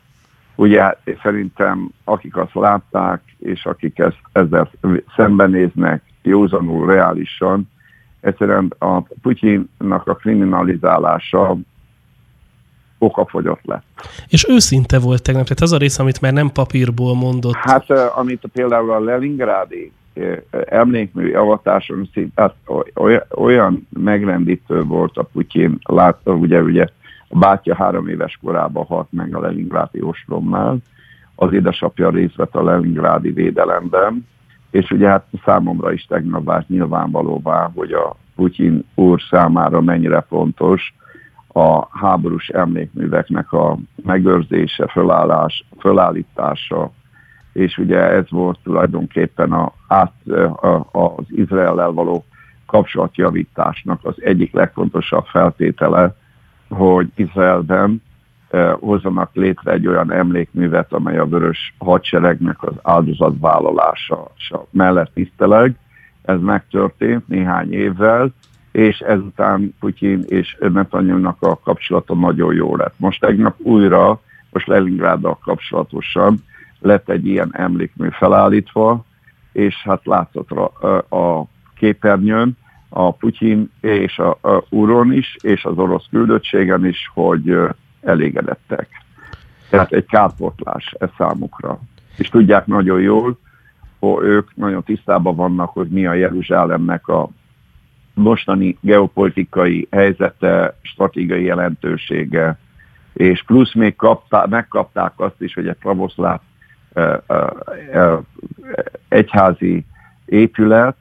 ugye 0.55 0.95
szerintem 1.23 1.91
akik 2.05 2.37
azt 2.37 2.55
látták, 2.55 3.23
és 3.39 3.65
akik 3.65 3.99
ezt, 3.99 4.21
ezzel 4.33 4.71
szembenéznek 5.17 6.03
józanul, 6.23 6.87
reálisan, 6.87 7.71
egyszerűen 8.21 8.73
a 8.79 9.01
Putyinnak 9.01 10.07
a 10.07 10.15
kriminalizálása 10.15 11.57
okafogyott 13.01 13.61
lett. 13.65 13.85
És 14.29 14.49
őszinte 14.49 14.99
volt 14.99 15.23
tegnap, 15.23 15.45
tehát 15.45 15.61
az 15.61 15.73
a 15.73 15.77
rész, 15.77 15.99
amit 15.99 16.21
már 16.21 16.33
nem 16.33 16.51
papírból 16.53 17.15
mondott. 17.15 17.55
Hát, 17.55 17.91
amit 17.91 18.43
például 18.53 18.93
a 18.93 19.01
Leningrádi 19.01 19.93
emlékmű 20.67 21.33
avatáson 21.33 22.09
hát 22.35 22.55
olyan 23.31 23.89
megrendítő 23.89 24.83
volt 24.83 25.17
a 25.17 25.23
Putyin, 25.23 25.79
látta, 25.83 26.33
ugye, 26.33 26.63
ugye 26.63 26.87
a 27.29 27.39
bátyja 27.39 27.75
három 27.75 28.09
éves 28.09 28.39
korában 28.43 28.85
halt 28.85 29.07
meg 29.11 29.37
a 29.37 29.41
Leningrádi 29.41 30.01
ostromnál, 30.03 30.77
az 31.35 31.53
édesapja 31.53 32.11
részt 32.11 32.37
vett 32.37 32.55
a 32.55 32.63
Leningrádi 32.63 33.31
védelemben, 33.31 34.27
és 34.71 34.91
ugye 34.91 35.09
hát 35.09 35.27
számomra 35.45 35.93
is 35.93 36.05
tegnap 36.05 36.45
vált 36.45 36.69
nyilvánvalóvá, 36.69 37.71
hogy 37.75 37.93
a 37.93 38.17
Putyin 38.37 38.85
úr 38.95 39.21
számára 39.31 39.81
mennyire 39.81 40.25
fontos 40.29 40.95
a 41.53 41.99
háborús 41.99 42.49
emlékműveknek 42.49 43.53
a 43.53 43.79
megőrzése, 44.05 44.87
fölállás, 44.87 45.65
fölállítása, 45.79 46.91
és 47.53 47.79
ugye 47.79 47.99
ez 47.99 48.31
volt 48.31 48.59
tulajdonképpen 48.63 49.53
a, 49.53 49.73
át, 49.89 50.13
a, 50.61 50.89
az 50.93 51.25
Izraellel 51.29 51.91
való 51.91 52.25
kapcsolatjavításnak 52.67 54.01
az 54.03 54.15
egyik 54.17 54.53
legfontosabb 54.53 55.25
feltétele, 55.25 56.15
hogy 56.69 57.09
Izraelben 57.15 58.03
eh, 58.51 58.73
hozzanak 58.73 59.31
létre 59.35 59.73
egy 59.73 59.87
olyan 59.87 60.13
emlékművet, 60.13 60.93
amely 60.93 61.19
a 61.19 61.27
vörös 61.27 61.75
hadseregnek 61.79 62.63
az 62.63 62.75
áldozatvállalása 62.83 64.31
mellett 64.71 65.11
tiszteleg. 65.15 65.75
Ez 66.23 66.41
megtörtént 66.41 67.29
néhány 67.29 67.73
évvel, 67.73 68.33
és 68.73 68.99
ezután 68.99 69.75
Putyin 69.81 70.25
és 70.27 70.57
Netanyahu-nak 70.61 71.43
a 71.43 71.59
kapcsolata 71.65 72.15
nagyon 72.15 72.55
jó 72.55 72.77
lett. 72.77 72.95
Most 72.97 73.21
tegnap 73.21 73.55
újra, 73.59 74.21
most 74.51 74.67
Leningráddal 74.67 75.39
kapcsolatosan 75.45 76.43
lett 76.79 77.09
egy 77.09 77.27
ilyen 77.27 77.51
emlékmű 77.53 78.09
felállítva, 78.11 79.05
és 79.53 79.83
hát 79.83 80.07
látszott 80.07 80.51
a 81.11 81.45
képernyőn 81.77 82.57
a 82.89 83.13
Putyin 83.13 83.71
és 83.81 84.19
a, 84.19 84.39
a 84.41 84.65
Uron 84.69 85.13
is, 85.13 85.37
és 85.41 85.65
az 85.65 85.79
orosz 85.79 86.07
küldöttségen 86.11 86.87
is, 86.87 87.11
hogy 87.15 87.57
elégedettek. 88.01 88.89
Tehát 89.71 89.93
egy 89.93 90.07
kárportlás 90.07 90.95
ez 90.99 91.09
számukra. 91.17 91.81
És 92.17 92.29
tudják 92.29 92.67
nagyon 92.67 93.01
jól, 93.01 93.39
hogy 93.99 94.25
ők 94.25 94.57
nagyon 94.57 94.83
tisztában 94.83 95.37
vannak, 95.37 95.69
hogy 95.69 95.89
mi 95.89 96.07
a 96.07 96.15
Jeruzsálemnek 96.15 97.09
a 97.09 97.29
mostani 98.21 98.79
geopolitikai 98.81 99.89
helyzete, 99.91 100.77
stratégiai 100.83 101.45
jelentősége, 101.45 102.59
és 103.13 103.43
plusz 103.43 103.75
még 103.75 103.97
kaptá, 103.97 104.47
megkapták 104.49 105.13
azt 105.17 105.41
is, 105.41 105.55
hogy 105.55 105.69
egy 105.69 105.77
pravoszláv 105.81 106.41
egyházi 109.09 109.85
épület 110.25 110.97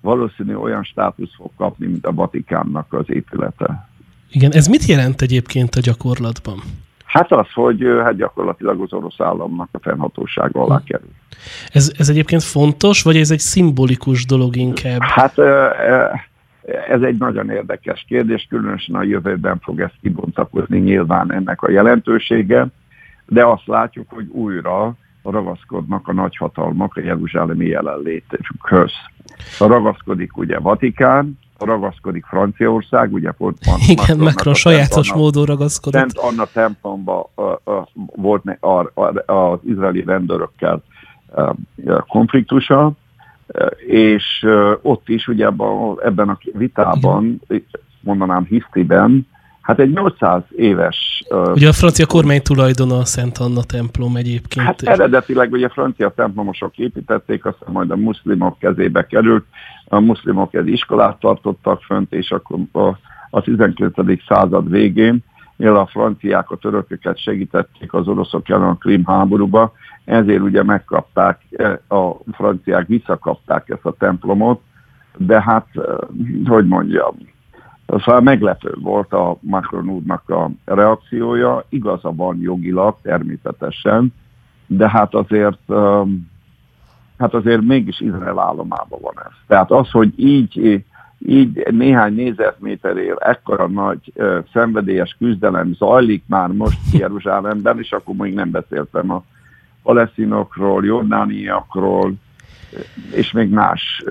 valószínű 0.00 0.54
olyan 0.54 0.82
státusz 0.82 1.34
fog 1.36 1.50
kapni, 1.56 1.86
mint 1.86 2.06
a 2.06 2.12
Vatikánnak 2.12 2.92
az 2.92 3.04
épülete. 3.06 3.88
Igen, 4.30 4.52
ez 4.52 4.66
mit 4.66 4.84
jelent 4.84 5.22
egyébként 5.22 5.74
a 5.74 5.80
gyakorlatban? 5.80 6.62
Hát 7.04 7.32
az, 7.32 7.46
hogy 7.54 7.84
hát 8.02 8.16
gyakorlatilag 8.16 8.80
az 8.80 8.92
orosz 8.92 9.20
államnak 9.20 9.68
a 9.72 9.78
fennhatósága 9.78 10.62
alá 10.62 10.76
hm. 10.76 10.84
kerül. 10.84 11.10
Ez, 11.72 11.92
ez 11.98 12.08
egyébként 12.08 12.42
fontos, 12.42 13.02
vagy 13.02 13.16
ez 13.16 13.30
egy 13.30 13.38
szimbolikus 13.38 14.26
dolog 14.26 14.56
inkább? 14.56 15.00
Hát 15.00 15.34
ez 16.88 17.02
egy 17.02 17.18
nagyon 17.18 17.50
érdekes 17.50 18.04
kérdés, 18.08 18.46
különösen 18.48 18.94
a 18.94 19.02
jövőben 19.02 19.58
fog 19.58 19.80
ezt 19.80 19.94
kibontakozni 20.00 20.78
nyilván 20.78 21.32
ennek 21.32 21.62
a 21.62 21.70
jelentősége, 21.70 22.66
de 23.26 23.44
azt 23.44 23.66
látjuk, 23.66 24.10
hogy 24.10 24.26
újra 24.26 24.94
ragaszkodnak 25.22 26.08
a 26.08 26.12
nagyhatalmak 26.12 26.96
a 26.96 27.00
jeruzsálemi 27.00 27.66
jelenlétükhöz. 27.66 28.92
Ragaszkodik 29.58 30.36
ugye 30.36 30.58
Vatikán, 30.58 31.38
ragaszkodik 31.58 32.24
Franciaország, 32.24 33.12
ugye 33.12 33.30
van. 33.38 33.54
Igen, 33.88 34.18
Macron 34.18 34.54
sajátos 34.54 35.10
Anna, 35.10 35.20
módon 35.20 35.44
ragaszkodott. 35.44 36.00
Szent 36.00 36.18
Anna 36.18 36.44
templomba 36.52 37.30
uh, 37.34 37.52
uh, 37.64 37.86
volt 38.16 38.44
ne, 38.44 38.56
a, 38.60 38.90
a, 38.94 39.32
az 39.32 39.58
izraeli 39.64 40.04
rendőrökkel 40.04 40.82
uh, 41.26 41.56
konfliktusa, 42.06 42.92
és 43.86 44.46
ott 44.82 45.08
is 45.08 45.28
ugye 45.28 45.46
ebben 46.04 46.28
a 46.28 46.38
vitában, 46.52 47.40
mondanám 48.00 48.44
hisztiben, 48.44 49.26
hát 49.60 49.78
egy 49.78 49.92
800 49.92 50.42
éves... 50.56 51.24
Ugye 51.54 51.68
a 51.68 51.72
francia 51.72 52.06
kormány 52.06 52.42
tulajdona 52.42 52.96
a 52.96 53.04
Szent 53.04 53.38
Anna 53.38 53.62
templom 53.62 54.16
egyébként. 54.16 54.66
Hát 54.66 54.82
eredetileg 54.82 55.52
ugye 55.52 55.66
a 55.66 55.70
francia 55.70 56.12
templomosok 56.16 56.78
építették, 56.78 57.44
aztán 57.44 57.72
majd 57.72 57.90
a 57.90 57.96
muszlimok 57.96 58.58
kezébe 58.58 59.06
került, 59.06 59.44
a 59.84 60.00
muszlimok 60.00 60.54
ez 60.54 60.66
iskolát 60.66 61.20
tartottak 61.20 61.82
fönt, 61.82 62.12
és 62.12 62.30
akkor 62.30 62.58
a, 62.72 62.98
a 63.30 63.40
19. 63.40 63.94
század 64.28 64.70
végén, 64.70 65.24
mivel 65.62 65.76
a 65.76 65.86
franciák 65.86 66.50
a 66.50 66.56
törököket 66.56 67.18
segítették 67.18 67.92
az 67.92 68.08
oroszok 68.08 68.48
ellen 68.48 68.68
a 68.68 68.76
Krim 68.76 69.04
háborúba, 69.04 69.72
ezért 70.04 70.40
ugye 70.40 70.62
megkapták, 70.62 71.40
e, 71.56 71.94
a 71.94 72.16
franciák 72.32 72.86
visszakapták 72.86 73.68
ezt 73.68 73.84
a 73.84 73.94
templomot, 73.98 74.60
de 75.16 75.42
hát, 75.42 75.66
e, 75.74 75.80
hogy 76.46 76.66
mondjam, 76.66 77.14
Szóval 77.86 78.20
meglepő 78.20 78.74
volt 78.80 79.12
a 79.12 79.36
Macron 79.40 79.88
úrnak 79.88 80.30
a 80.30 80.50
reakciója, 80.64 81.64
igaza 81.68 82.12
van 82.12 82.40
jogilag 82.40 82.96
természetesen, 83.02 84.14
de 84.66 84.88
hát 84.88 85.14
azért, 85.14 85.70
e, 85.70 86.02
hát 87.18 87.34
azért 87.34 87.60
mégis 87.60 88.00
Izrael 88.00 88.38
állomában 88.38 88.98
van 89.02 89.14
ez. 89.24 89.32
Tehát 89.46 89.70
az, 89.70 89.90
hogy 89.90 90.12
így, 90.16 90.84
így 91.26 91.66
néhány 91.70 92.14
négyzetméterért 92.14 93.20
ekkora 93.20 93.66
nagy 93.66 94.12
szenvedélyes 94.52 95.16
küzdelem 95.18 95.74
zajlik 95.74 96.22
már 96.26 96.48
most 96.48 96.78
Jeruzsálemben, 96.92 97.78
és 97.78 97.92
akkor 97.92 98.14
még 98.14 98.34
nem 98.34 98.50
beszéltem 98.50 99.10
a 99.10 99.24
palesztinokról, 99.82 100.84
jordániakról, 100.84 102.12
és 103.14 103.32
még 103.32 103.50
más 103.50 104.04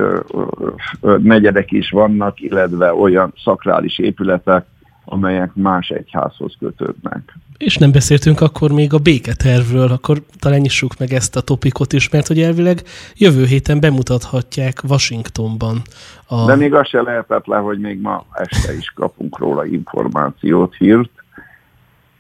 negyedek 1.17 1.71
is 1.71 1.89
vannak, 1.89 2.41
illetve 2.41 2.93
olyan 2.93 3.33
szakrális 3.43 3.99
épületek, 3.99 4.65
amelyek 5.05 5.55
más 5.55 5.89
egyházhoz 5.89 6.55
kötődnek. 6.59 7.33
És 7.61 7.77
nem 7.77 7.91
beszéltünk 7.91 8.41
akkor 8.41 8.71
még 8.71 8.93
a 8.93 8.97
béketervről, 8.97 9.91
akkor 9.91 10.21
talán 10.39 10.59
nyissuk 10.59 10.97
meg 10.99 11.13
ezt 11.13 11.35
a 11.35 11.41
topikot 11.41 11.93
is, 11.93 12.09
mert 12.09 12.27
hogy 12.27 12.39
elvileg 12.39 12.81
jövő 13.15 13.45
héten 13.45 13.79
bemutathatják 13.79 14.81
Washingtonban. 14.87 15.81
A... 16.27 16.45
De 16.45 16.55
még 16.55 16.73
az 16.73 16.87
se 16.87 17.01
lehetetlen, 17.01 17.61
hogy 17.61 17.79
még 17.79 18.01
ma 18.01 18.25
este 18.33 18.75
is 18.77 18.91
kapunk 18.95 19.37
róla 19.37 19.65
információt, 19.65 20.75
hírt. 20.75 21.09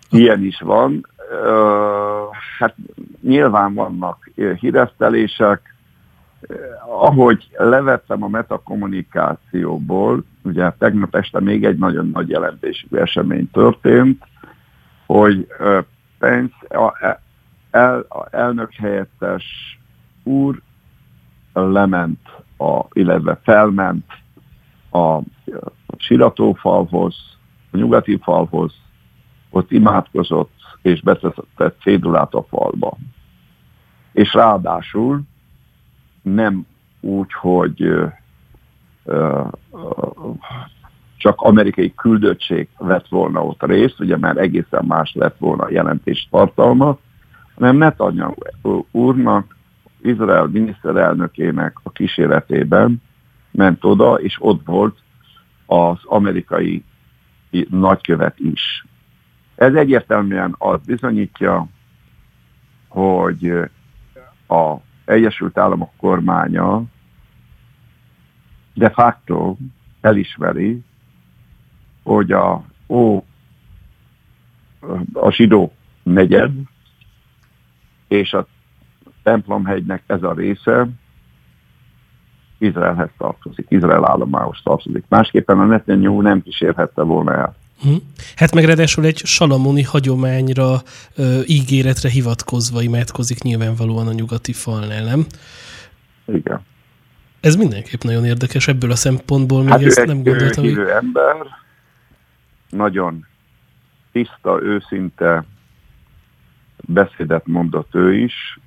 Ilyen 0.09 0.43
is 0.43 0.59
van. 0.59 1.07
Hát 2.59 2.75
nyilván 3.21 3.73
vannak 3.73 4.31
híresztelések, 4.59 5.75
ahogy 6.87 7.47
levettem 7.57 8.23
a 8.23 8.27
metakommunikációból, 8.27 10.23
ugye 10.43 10.71
tegnap 10.77 11.15
este 11.15 11.39
még 11.39 11.65
egy 11.65 11.77
nagyon 11.77 12.09
nagy 12.13 12.29
jelentésű 12.29 12.87
esemény 12.91 13.49
történt, 13.51 14.23
hogy 15.11 15.47
Pence, 16.17 16.55
a, 16.67 17.17
el, 17.71 18.05
a 18.09 18.27
elnök 18.31 18.73
helyettes 18.73 19.45
úr 20.23 20.61
lement, 21.53 22.19
a, 22.57 22.85
illetve 22.93 23.39
felment 23.43 24.05
a 24.91 25.19
siratófalhoz, 25.97 27.15
a 27.71 27.77
nyugati 27.77 28.19
falhoz, 28.23 28.73
ott 29.49 29.71
imádkozott 29.71 30.53
és 30.81 31.01
beteszett 31.01 31.73
cédulát 31.81 32.33
a 32.33 32.43
falba. 32.43 32.97
És 34.11 34.33
ráadásul 34.33 35.21
nem 36.21 36.65
úgy, 36.99 37.33
hogy 37.33 37.81
ö, 37.81 38.05
ö, 39.03 39.41
csak 41.21 41.41
amerikai 41.41 41.93
küldöttség 41.95 42.67
vett 42.77 43.07
volna 43.07 43.45
ott 43.45 43.63
részt, 43.63 43.99
ugye 43.99 44.17
már 44.17 44.37
egészen 44.37 44.85
más 44.85 45.13
lett 45.13 45.37
volna 45.37 45.63
a 45.63 45.71
jelentés 45.71 46.27
tartalma, 46.31 46.97
hanem 47.55 47.75
Netanyahu 47.75 48.85
úrnak, 48.91 49.55
Izrael 50.01 50.45
miniszterelnökének 50.45 51.77
a 51.83 51.91
kíséretében 51.91 53.01
ment 53.51 53.83
oda, 53.83 54.13
és 54.13 54.35
ott 54.39 54.65
volt 54.65 54.97
az 55.65 55.97
amerikai 56.03 56.83
nagykövet 57.69 58.39
is. 58.39 58.85
Ez 59.55 59.73
egyértelműen 59.73 60.55
azt 60.57 60.85
bizonyítja, 60.85 61.67
hogy 62.87 63.53
a 64.47 64.75
Egyesült 65.05 65.57
Államok 65.57 65.91
kormánya 65.97 66.83
de 68.73 68.89
facto 68.89 69.55
elismeri, 70.01 70.83
hogy 72.03 72.31
a, 72.31 72.63
ó, 72.87 73.23
a 75.13 75.31
zsidó 75.31 75.73
negyed 76.03 76.51
és 78.07 78.33
a 78.33 78.47
templomhegynek 79.23 80.03
ez 80.07 80.23
a 80.23 80.33
része 80.33 80.87
Izraelhez 82.57 83.09
tartozik, 83.17 83.65
Izrael 83.69 84.05
államához 84.05 84.57
tartozik. 84.63 85.03
Másképpen 85.07 85.59
a 85.59 85.65
Netanyahu 85.65 86.21
nem 86.21 86.43
kísérhette 86.43 87.01
volna 87.01 87.33
el. 87.33 87.55
Hm. 87.81 87.95
Hát 88.35 88.53
meg 88.53 88.63
ráadásul 88.63 89.05
egy 89.05 89.17
salamoni 89.17 89.83
hagyományra, 89.83 90.81
ö, 91.15 91.39
ígéretre 91.45 92.09
hivatkozva 92.09 92.81
imádkozik 92.81 93.41
nyilvánvalóan 93.41 94.07
a 94.07 94.13
nyugati 94.13 94.53
falnál, 94.53 95.03
nem? 95.03 95.25
Igen. 96.25 96.61
Ez 97.39 97.55
mindenképp 97.55 98.01
nagyon 98.01 98.25
érdekes 98.25 98.67
ebből 98.67 98.91
a 98.91 98.95
szempontból, 98.95 99.65
hát 99.65 99.77
még 99.77 99.87
ezt 99.87 100.05
nem 100.05 100.23
gondoltam. 100.23 100.63
Hogy... 100.63 100.77
ember, 100.77 101.35
nagyon 102.71 103.25
tiszta, 104.11 104.61
őszinte 104.61 105.45
beszédet 106.87 107.47
mondott 107.47 107.95
ő 107.95 108.13
is, 108.13 108.59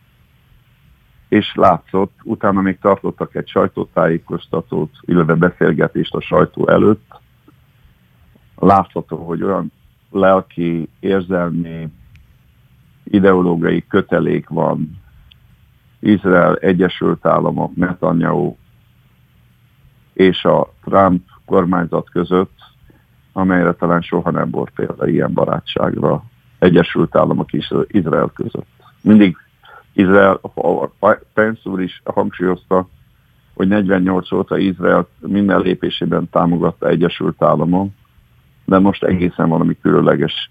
és 1.28 1.54
látszott, 1.54 2.18
utána 2.22 2.60
még 2.60 2.78
tartottak 2.78 3.34
egy 3.34 3.48
sajtótájékoztatót, 3.48 4.90
illetve 5.00 5.34
beszélgetést 5.34 6.14
a 6.14 6.20
sajtó 6.20 6.68
előtt, 6.68 7.20
látható, 8.56 9.26
hogy 9.26 9.42
olyan 9.42 9.72
lelki, 10.10 10.88
érzelmi, 11.00 11.88
ideológiai 13.04 13.86
kötelék 13.86 14.48
van. 14.48 15.02
Izrael 16.00 16.56
Egyesült 16.56 17.26
Államok, 17.26 17.76
Netanyahu 17.76 18.56
és 20.12 20.44
a 20.44 20.72
Trump 20.84 21.22
kormányzat 21.44 22.10
között, 22.10 22.73
amelyre 23.36 23.72
talán 23.72 24.02
soha 24.02 24.30
nem 24.30 24.50
volt 24.50 24.70
példa 24.74 25.08
ilyen 25.08 25.32
barátságra 25.32 26.22
Egyesült 26.58 27.16
Államok 27.16 27.52
és 27.52 27.74
Izrael 27.86 28.30
között. 28.34 28.66
Mindig 29.00 29.36
Izrael, 29.92 30.40
Pence 31.32 31.60
úr 31.70 31.80
is 31.80 32.02
hangsúlyozta, 32.04 32.88
hogy 33.54 33.68
48 33.68 34.32
óta 34.32 34.58
Izrael 34.58 35.08
minden 35.18 35.60
lépésében 35.60 36.28
támogatta 36.30 36.88
Egyesült 36.88 37.42
Államok, 37.42 37.90
de 38.64 38.78
most 38.78 39.04
egészen 39.04 39.48
valami 39.48 39.78
különleges 39.80 40.50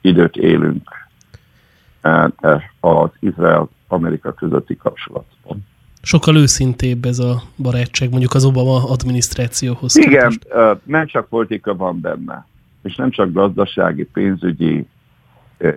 időt 0.00 0.36
élünk 0.36 0.88
e, 2.00 2.30
e, 2.40 2.70
az 2.80 3.10
Izrael-Amerika 3.18 4.32
közötti 4.32 4.76
kapcsolatban. 4.76 5.66
Sokkal 6.04 6.36
őszintébb 6.36 7.04
ez 7.04 7.18
a 7.18 7.42
barátság, 7.56 8.10
mondjuk 8.10 8.34
az 8.34 8.44
Obama 8.44 8.88
adminisztrációhoz. 8.90 9.96
Igen, 9.96 10.30
képest. 10.30 10.78
nem 10.84 11.06
csak 11.06 11.28
politika 11.28 11.76
van 11.76 12.00
benne, 12.00 12.46
és 12.82 12.94
nem 12.94 13.10
csak 13.10 13.32
gazdasági, 13.32 14.04
pénzügyi 14.04 14.86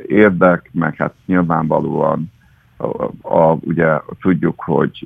érdek, 0.08 0.70
meg 0.74 0.96
hát 0.96 1.14
nyilvánvalóan 1.26 2.32
a, 2.78 3.04
a, 3.22 3.58
ugye 3.62 4.00
tudjuk, 4.22 4.62
hogy 4.62 5.06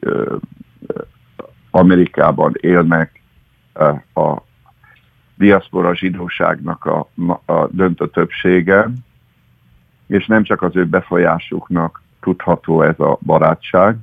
Amerikában 1.71 2.53
élnek 2.59 3.21
a 4.13 4.41
diaszpora 5.37 5.95
zsidóságnak 5.95 6.85
a, 6.85 7.09
a 7.45 7.67
döntő 7.67 8.09
többsége, 8.09 8.89
és 10.07 10.25
nem 10.25 10.43
csak 10.43 10.61
az 10.61 10.75
ő 10.75 10.85
befolyásuknak 10.85 12.01
tudható 12.21 12.81
ez 12.81 12.99
a 12.99 13.17
barátság, 13.21 13.97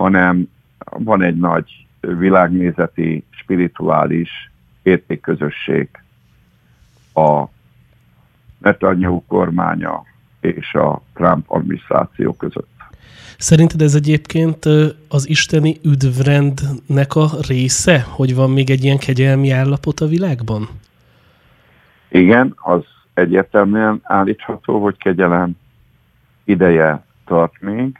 hanem 0.00 0.48
van 0.90 1.22
egy 1.22 1.36
nagy 1.36 1.86
világnézeti, 2.00 3.24
spirituális 3.30 4.50
értékközösség 4.82 5.88
a 7.14 7.44
Netanyahu 8.58 9.22
kormánya 9.26 10.02
és 10.40 10.74
a 10.74 11.02
Trump 11.14 11.50
adminisztráció 11.50 12.32
között. 12.32 12.68
Szerinted 13.38 13.82
ez 13.82 13.94
egyébként 13.94 14.64
az 15.08 15.28
isteni 15.28 15.76
üdvrendnek 15.84 17.14
a 17.14 17.28
része, 17.48 18.04
hogy 18.08 18.34
van 18.34 18.50
még 18.50 18.70
egy 18.70 18.84
ilyen 18.84 18.98
kegyelmi 18.98 19.50
állapot 19.50 20.00
a 20.00 20.06
világban? 20.06 20.68
Igen, 22.08 22.52
az 22.56 22.82
egyértelműen 23.14 24.00
állítható, 24.02 24.82
hogy 24.82 24.96
kegyelem 24.96 25.56
ideje 26.44 27.04
tart 27.24 27.60
még, 27.60 27.98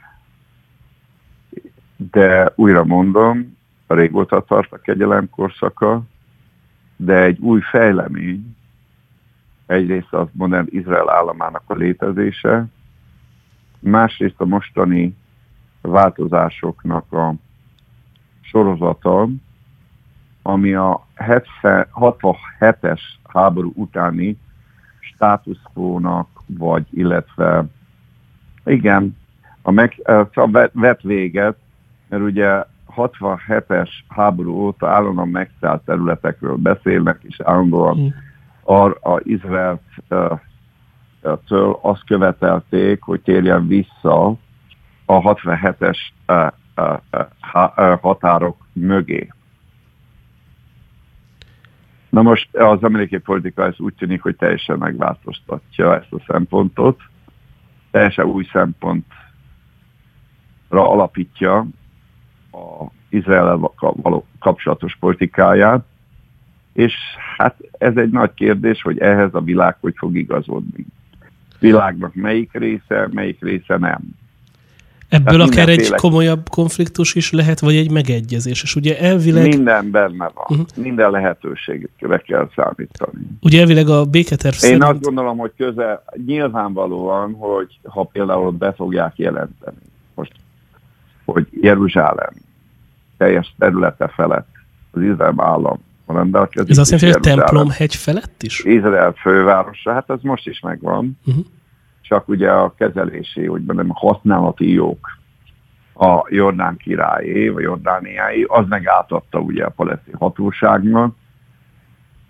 de 2.09 2.51
újra 2.55 2.83
mondom, 2.83 3.57
régóta 3.87 4.41
tart 4.41 4.73
a 4.73 4.77
kegyelem 4.77 5.29
korszaka, 5.29 6.01
de 6.95 7.15
egy 7.15 7.39
új 7.39 7.61
fejlemény, 7.61 8.55
egyrészt 9.65 10.13
az 10.13 10.27
modern 10.31 10.67
Izrael 10.69 11.09
államának 11.09 11.63
a 11.65 11.73
létezése, 11.73 12.65
másrészt 13.79 14.41
a 14.41 14.45
mostani 14.45 15.15
változásoknak 15.81 17.13
a 17.13 17.33
sorozata, 18.41 19.27
ami 20.41 20.73
a 20.73 21.07
67-es 21.15 23.01
háború 23.23 23.71
utáni 23.75 24.37
státuszkónak, 24.99 26.27
vagy 26.45 26.85
illetve 26.89 27.65
igen, 28.65 29.17
a, 29.61 29.71
meg, 29.71 30.01
a 30.33 30.69
vet 30.73 31.01
véget, 31.01 31.57
mert 32.11 32.23
ugye 32.23 32.63
67-es 32.95 33.89
háború 34.07 34.53
óta 34.53 34.89
állandóan 34.89 35.29
megszállt 35.29 35.85
területekről 35.85 36.55
beszélnek, 36.55 37.19
és 37.21 37.39
állandóan 37.39 37.97
mm. 37.97 38.07
a, 38.73 38.85
a 38.85 39.19
Izraelt 39.23 39.81
től 41.47 41.79
azt 41.81 42.05
követelték, 42.05 43.01
hogy 43.01 43.21
térjen 43.21 43.67
vissza 43.67 44.25
a 45.05 45.35
67-es 45.35 45.97
határok 48.01 48.65
mögé. 48.73 49.29
Na 52.09 52.21
most 52.21 52.55
az 52.55 52.83
amerikai 52.83 53.19
politika 53.19 53.65
ez 53.65 53.79
úgy 53.79 53.93
tűnik, 53.93 54.21
hogy 54.21 54.35
teljesen 54.35 54.77
megváltoztatja 54.77 55.95
ezt 55.95 56.13
a 56.13 56.23
szempontot, 56.27 57.01
teljesen 57.91 58.25
új 58.25 58.47
szempontra 58.51 59.15
alapítja 60.69 61.67
a 62.51 62.85
Izrael 63.09 63.71
való 63.79 64.25
kapcsolatos 64.39 64.97
politikáját, 64.99 65.85
és 66.73 66.93
hát 67.37 67.55
ez 67.77 67.97
egy 67.97 68.09
nagy 68.09 68.33
kérdés, 68.33 68.81
hogy 68.81 68.99
ehhez 68.99 69.33
a 69.33 69.41
világ 69.41 69.77
hogy 69.79 69.93
fog 69.97 70.15
igazodni. 70.17 70.85
Világnak 71.59 72.15
melyik 72.15 72.49
része, 72.53 73.09
melyik 73.11 73.41
része 73.41 73.77
nem. 73.77 73.99
Ebből 75.11 75.33
Tehát 75.33 75.49
akár 75.49 75.69
egy 75.69 75.89
komolyabb 75.89 76.49
konfliktus 76.49 77.15
is 77.15 77.31
lehet, 77.31 77.59
vagy 77.59 77.75
egy 77.75 77.91
megegyezés. 77.91 78.63
És 78.63 78.75
ugye 78.75 78.99
elvileg... 78.99 79.47
Minden 79.47 79.91
benne 79.91 80.31
van. 80.33 80.45
Uh-huh. 80.49 80.65
Minden 80.75 81.11
lehetőségre 81.11 82.17
kell 82.17 82.49
számítani. 82.55 83.27
Ugye 83.41 83.59
elvileg 83.59 83.89
a 83.89 84.05
béketerv 84.05 84.53
Én 84.53 84.59
szerint... 84.59 84.83
azt 84.83 85.01
gondolom, 85.01 85.37
hogy 85.37 85.51
közel 85.57 86.03
nyilvánvalóan, 86.25 87.33
hogy 87.33 87.79
ha 87.83 88.03
például 88.03 88.51
be 88.51 88.73
fogják 88.73 89.17
jelenteni, 89.17 89.77
most, 90.15 90.31
hogy 91.31 91.47
Jeruzsálem 91.61 92.33
teljes 93.17 93.55
területe 93.57 94.07
felett 94.07 94.49
az 94.91 95.01
Izrael 95.01 95.33
állam 95.37 95.79
rendelkezik. 96.07 96.69
Ez 96.69 96.77
azt 96.77 96.91
jelenti, 96.91 97.11
hogy 97.29 97.33
a 97.33 97.35
templom 97.35 97.69
hegy 97.69 97.95
felett 97.95 98.43
is? 98.43 98.63
Izrael 98.63 99.11
fővárosa, 99.11 99.93
hát 99.93 100.09
ez 100.09 100.19
most 100.21 100.47
is 100.47 100.59
megvan. 100.59 101.19
Uh-huh 101.25 101.45
csak 102.11 102.27
ugye 102.27 102.51
a 102.51 102.73
kezelési, 102.77 103.47
úgy 103.47 103.63
mondom, 103.63 103.89
a 103.89 104.07
használati 104.07 104.71
jog 104.71 104.97
a 105.93 106.25
Jordán 106.29 106.77
királyé, 106.77 107.49
vagy 107.49 107.63
Jordániáé, 107.63 108.43
az 108.47 108.65
meg 108.67 108.87
átadta 108.87 109.39
ugye 109.39 109.65
a 109.65 109.69
palesztin 109.69 110.13
hatóságnak. 110.13 111.15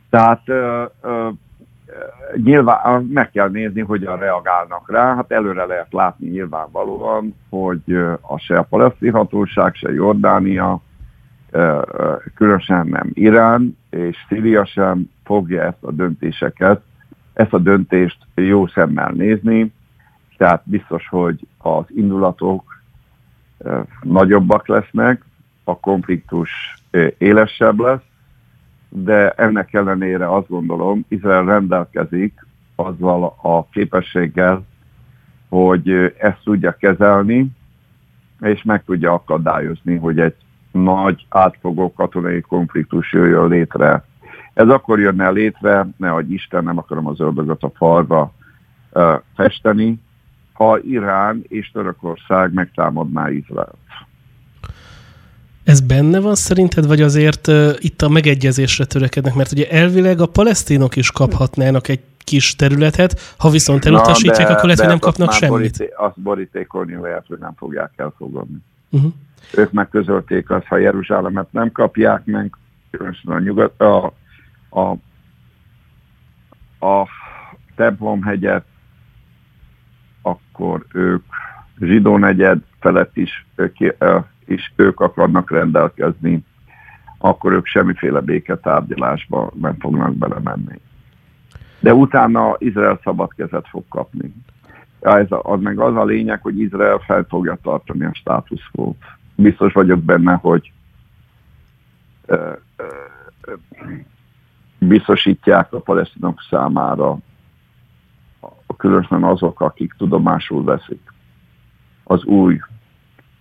Tehát 0.10 0.42
ö, 0.46 0.86
ö, 1.02 1.30
nyilván 2.36 3.04
meg 3.04 3.32
kell 3.32 3.50
nézni, 3.50 3.82
hogyan 3.82 4.18
reagálnak 4.18 4.92
rá. 4.92 5.16
Hát 5.16 5.32
előre 5.32 5.66
lehet 5.66 5.94
látni 5.94 6.30
nyilvánvalóan, 6.30 7.36
hogy 7.50 7.96
a 8.22 8.38
se 8.38 8.58
a 8.58 8.64
palesztin 8.64 9.12
hatóság, 9.12 9.76
se 9.76 9.94
Jordánia, 9.94 10.82
különösen 12.36 12.88
nem 12.88 13.10
Irán 13.14 13.78
és 13.90 14.18
Szíria 14.28 14.66
sem 14.66 15.10
fogja 15.24 15.64
ezt 15.64 15.84
a 15.84 15.92
döntéseket 15.92 16.82
ezt 17.34 17.54
a 17.54 17.58
döntést 17.58 18.18
jó 18.36 18.68
szemmel 18.68 19.12
nézni, 19.12 19.74
tehát 20.38 20.62
biztos, 20.66 21.08
hogy 21.08 21.48
az 21.58 21.86
indulatok 21.88 22.82
nagyobbak 24.02 24.68
lesznek, 24.68 25.26
a 25.64 25.80
konfliktus 25.80 26.50
élesebb 27.18 27.80
lesz, 27.80 28.02
de 28.94 29.30
ennek 29.30 29.74
ellenére 29.74 30.36
azt 30.36 30.48
gondolom, 30.48 31.06
Izrael 31.08 31.46
rendelkezik 31.46 32.46
azzal 32.76 33.36
a 33.42 33.66
képességgel, 33.72 34.66
hogy 35.50 35.90
ezt 36.18 36.44
tudja 36.44 36.72
kezelni, 36.72 37.48
és 38.40 38.64
meg 38.64 38.84
tudja 38.84 39.14
akadályozni, 39.14 39.96
hogy 39.96 40.20
egy 40.20 40.36
nagy 40.72 41.26
átfogó 41.30 41.94
katonai 41.94 42.42
konfliktus 42.42 43.14
jöjjön 43.14 43.48
létre 43.48 44.04
ez 44.54 44.70
akkor 44.70 45.00
jönne 45.00 45.30
létre, 45.30 45.88
ne 45.98 46.10
hogy 46.10 46.32
Isten, 46.32 46.64
nem 46.64 46.78
akarom 46.78 47.08
az 47.08 47.20
ördögöt 47.20 47.64
a 47.64 47.72
falba 47.76 48.34
festeni, 49.36 50.02
ha 50.54 50.80
Irán 50.80 51.44
és 51.48 51.72
Törökország 51.72 52.54
megtámadná 52.54 53.30
Izraelt. 53.30 53.78
Ez 55.72 55.82
benne 55.82 56.20
van 56.20 56.36
szerinted, 56.36 56.88
vagy 56.88 57.02
azért 57.02 57.48
uh, 57.48 57.70
itt 57.78 58.02
a 58.02 58.10
megegyezésre 58.10 58.86
törekednek? 58.86 59.36
Mert 59.36 59.52
ugye 59.52 59.70
elvileg 59.70 60.22
a 60.22 60.26
palesztinok 60.26 60.96
is 60.96 61.12
kaphatnának 61.12 61.88
egy 61.88 62.00
kis 62.18 62.56
területet, 62.56 63.36
ha 63.38 63.50
viszont 63.50 63.86
elutasítják, 63.86 64.48
Na, 64.48 64.54
akkor 64.54 64.64
lehet, 64.64 64.80
hogy 64.80 64.88
nem 64.88 65.00
kapnak 65.00 65.32
semmit. 65.32 65.58
Boríté, 65.58 65.90
azt 65.98 66.20
borítékolni 66.20 66.96
lehet, 67.02 67.26
hogy 67.28 67.38
nem 67.40 67.54
fogják 67.56 67.92
elfogadni. 67.96 68.58
Uh-huh. 68.90 69.12
Ők 69.54 69.72
megközölték 69.72 70.50
azt, 70.50 70.66
ha 70.66 70.78
Jeruzsálemet 70.78 71.52
nem 71.52 71.72
kapják 71.72 72.26
meg, 72.26 72.56
különösen 72.92 73.32
a, 73.32 73.40
nyugat, 73.40 73.82
a 73.82 74.14
a, 74.72 74.90
a 76.86 77.08
templomhegyet, 77.76 78.66
akkor 80.22 80.86
ők 80.94 81.24
zsidó 81.80 82.18
negyed 82.18 82.60
felett 82.80 83.18
is, 83.18 83.46
is 84.52 84.74
ők 84.76 85.00
akarnak 85.00 85.52
rendelkezni, 85.52 86.46
akkor 87.18 87.52
ők 87.52 87.66
semmiféle 87.66 88.20
béketárgyalásba 88.20 89.52
nem 89.60 89.76
fognak 89.80 90.16
belemenni. 90.16 90.80
De 91.80 91.94
utána 91.94 92.56
Izrael 92.58 93.00
szabad 93.04 93.34
kezet 93.34 93.68
fog 93.68 93.84
kapni. 93.90 94.34
Ja, 95.02 95.18
ez 95.18 95.32
a, 95.32 95.42
az 95.44 95.62
meg 95.62 95.80
az 95.80 95.96
a 95.96 96.04
lényeg, 96.04 96.42
hogy 96.42 96.60
Izrael 96.60 96.98
fel 96.98 97.26
fogja 97.30 97.58
tartani 97.62 98.06
a 98.06 98.14
státuszkót. 98.14 98.98
Biztos 99.36 99.74
vagyok 99.74 100.04
benne, 100.04 100.34
hogy 100.34 100.72
ö, 102.26 102.52
ö, 102.76 102.86
biztosítják 104.80 105.74
a 105.74 105.80
palesztinok 105.80 106.42
számára, 106.50 107.18
különösen 108.78 109.24
azok, 109.24 109.62
akik 109.62 109.94
tudomásul 109.98 110.64
veszik 110.64 111.14
az 112.04 112.24
új 112.24 112.60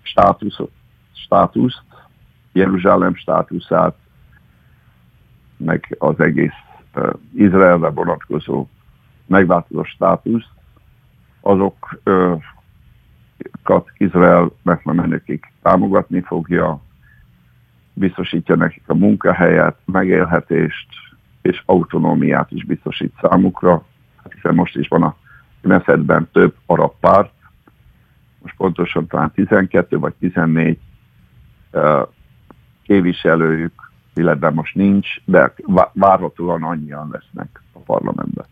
státusz, 0.02 0.58
státuszt, 1.30 1.82
Jeruzsálem 2.52 3.14
státuszát, 3.14 3.94
meg 5.56 5.96
az 5.98 6.20
egész 6.20 6.58
uh, 6.94 7.10
Izraelre 7.34 7.88
vonatkozó 7.88 8.66
megváltozó 9.26 9.84
státuszt, 9.84 10.48
azokat 11.40 12.42
Izrael 13.96 14.50
megmenekik 14.62 15.52
támogatni 15.62 16.20
fogja, 16.20 16.80
biztosítja 17.92 18.54
nekik 18.56 18.82
a 18.86 18.94
munkahelyet, 18.94 19.76
megélhetést, 19.84 20.88
és 21.42 21.62
autonómiát 21.66 22.50
is 22.50 22.64
biztosít 22.64 23.14
számukra, 23.20 23.84
hát 24.22 24.32
hiszen 24.32 24.54
most 24.54 24.76
is 24.76 24.88
van 24.88 25.02
a 25.02 25.16
Knessetben 25.60 26.28
több 26.32 26.54
arab 26.66 26.92
párt, 27.00 27.32
most 28.42 28.56
pontosan 28.56 29.06
talán 29.06 29.32
12 29.34 29.98
vagy 29.98 30.14
14 30.18 30.68
uh, 30.68 30.89
képviselőjük, 32.82 33.72
illetve 34.14 34.50
most 34.50 34.74
nincs, 34.74 35.08
de 35.24 35.54
várhatóan 35.92 36.62
annyian 36.62 37.08
lesznek 37.12 37.62
a 37.72 37.78
parlamentben. 37.78 38.44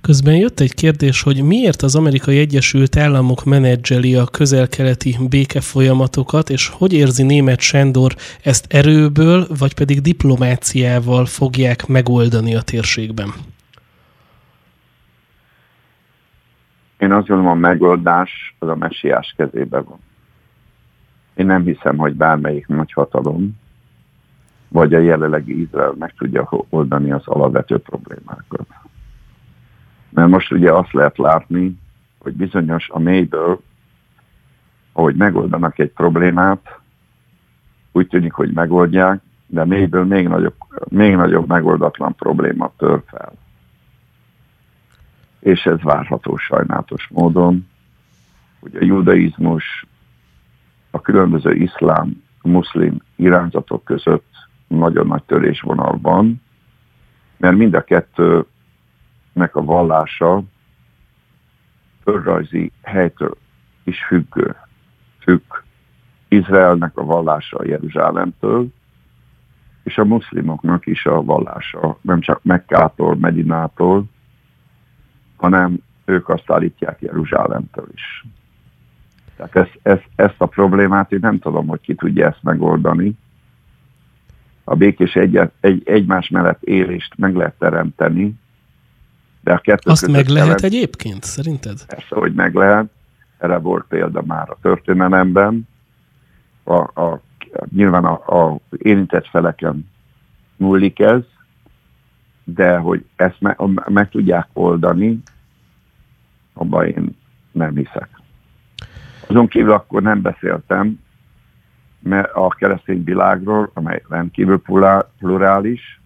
Közben 0.00 0.36
jött 0.36 0.60
egy 0.60 0.74
kérdés, 0.74 1.22
hogy 1.22 1.42
miért 1.42 1.82
az 1.82 1.96
Amerikai 1.96 2.38
Egyesült 2.38 2.96
Államok 2.96 3.44
menedzseli 3.44 4.14
a 4.14 4.24
közel-keleti 4.24 5.16
békefolyamatokat, 5.28 6.50
és 6.50 6.68
hogy 6.68 6.92
érzi 6.92 7.22
német 7.22 7.60
Sándor 7.60 8.14
ezt 8.42 8.72
erőből, 8.72 9.46
vagy 9.58 9.74
pedig 9.74 10.00
diplomáciával 10.00 11.26
fogják 11.26 11.86
megoldani 11.86 12.54
a 12.54 12.62
térségben? 12.62 13.28
Én 16.98 17.12
azt 17.12 17.26
gondolom, 17.26 17.52
a 17.52 17.54
megoldás 17.54 18.54
az 18.58 18.68
a 18.68 18.76
messiás 18.76 19.34
kezében 19.36 19.84
van. 19.84 19.98
Én 21.40 21.46
nem 21.46 21.62
hiszem, 21.62 21.96
hogy 21.96 22.14
bármelyik 22.14 22.66
nagyhatalom, 22.66 23.58
vagy 24.68 24.94
a 24.94 24.98
jelenlegi 24.98 25.60
Izrael 25.60 25.94
meg 25.98 26.14
tudja 26.18 26.48
oldani 26.68 27.12
az 27.12 27.26
alapvető 27.26 27.78
problémákat. 27.78 28.66
Mert 30.10 30.28
most 30.28 30.52
ugye 30.52 30.72
azt 30.72 30.92
lehet 30.92 31.18
látni, 31.18 31.78
hogy 32.18 32.32
bizonyos 32.32 32.88
a 32.88 32.98
mélyből, 32.98 33.60
ahogy 34.92 35.14
megoldanak 35.14 35.78
egy 35.78 35.90
problémát, 35.90 36.80
úgy 37.92 38.06
tűnik, 38.06 38.32
hogy 38.32 38.52
megoldják, 38.52 39.20
de 39.46 39.64
mélyből 39.64 40.04
még 40.04 40.28
nagyobb, 40.28 40.56
még 40.88 41.16
nagyobb 41.16 41.48
megoldatlan 41.48 42.14
probléma 42.14 42.72
tör 42.76 43.02
fel. 43.06 43.32
És 45.38 45.66
ez 45.66 45.82
várható 45.82 46.36
sajnálatos 46.36 47.08
módon, 47.10 47.68
hogy 48.60 48.76
a 48.76 48.84
judaizmus 48.84 49.88
a 50.90 51.00
különböző 51.00 51.54
iszlám, 51.54 52.22
muszlim 52.42 52.96
irányzatok 53.16 53.84
között 53.84 54.28
nagyon 54.66 55.06
nagy 55.06 55.22
törésvonal 55.22 55.98
van, 56.02 56.42
mert 57.36 57.56
mind 57.56 57.74
a 57.74 57.84
kettő 57.84 58.44
nek 59.32 59.56
a 59.56 59.64
vallása 59.64 60.42
földrajzi 62.02 62.72
helytől 62.82 63.36
is 63.84 64.04
függő. 64.04 64.56
Függ 65.18 65.42
Izraelnek 66.28 66.96
a 66.96 67.04
vallása 67.04 67.58
a 67.58 67.66
Jeruzsálemtől, 67.66 68.68
és 69.82 69.98
a 69.98 70.04
muszlimoknak 70.04 70.86
is 70.86 71.06
a 71.06 71.22
vallása 71.22 71.98
nem 72.00 72.20
csak 72.20 72.42
Mekkától, 72.42 73.16
Medinától, 73.16 74.04
hanem 75.36 75.78
ők 76.04 76.28
azt 76.28 76.50
állítják 76.50 77.00
Jeruzsálemtől 77.00 77.88
is. 77.94 78.24
Tehát 79.40 79.56
ezt, 79.56 79.78
ezt, 79.82 80.08
ezt 80.16 80.34
a 80.38 80.46
problémát 80.46 81.12
én 81.12 81.18
nem 81.22 81.38
tudom, 81.38 81.66
hogy 81.66 81.80
ki 81.80 81.94
tudja 81.94 82.26
ezt 82.26 82.42
megoldani. 82.42 83.12
A 84.64 84.74
békés 84.74 85.14
egy, 85.14 85.40
egy, 85.60 85.82
egymás 85.84 86.28
mellett 86.28 86.62
élést 86.62 87.16
meg 87.16 87.34
lehet 87.34 87.54
teremteni, 87.58 88.34
de 89.40 89.52
a 89.52 89.58
kettő 89.58 89.90
Azt 89.90 90.06
meg 90.06 90.28
lehet 90.28 90.48
ellen, 90.48 90.64
egyébként, 90.64 91.22
szerinted? 91.24 91.84
Persze, 91.86 92.14
hogy 92.14 92.34
meg 92.34 92.54
lehet. 92.54 92.90
Erre 93.38 93.58
volt 93.58 93.84
példa 93.88 94.22
már 94.26 94.50
a 94.50 94.58
történelemben. 94.62 95.68
A, 96.64 97.00
a 97.00 97.20
nyilván 97.74 98.04
a, 98.04 98.42
a 98.52 98.60
érintett 98.76 99.26
feleken 99.26 99.90
múlik 100.56 100.98
ez, 100.98 101.20
de 102.44 102.76
hogy 102.76 103.04
ezt 103.16 103.40
me, 103.40 103.56
meg 103.88 104.08
tudják 104.08 104.48
oldani, 104.52 105.22
abban 106.52 106.86
én 106.86 107.16
nem 107.52 107.76
hiszek. 107.76 108.19
Azon 109.30 109.48
kívül 109.48 109.72
akkor 109.72 110.02
nem 110.02 110.22
beszéltem 110.22 110.98
mert 112.00 112.32
a 112.32 112.48
keresztény 112.48 113.04
világról, 113.04 113.70
amely 113.74 114.02
rendkívül 114.08 114.62
plurális, 115.18 116.00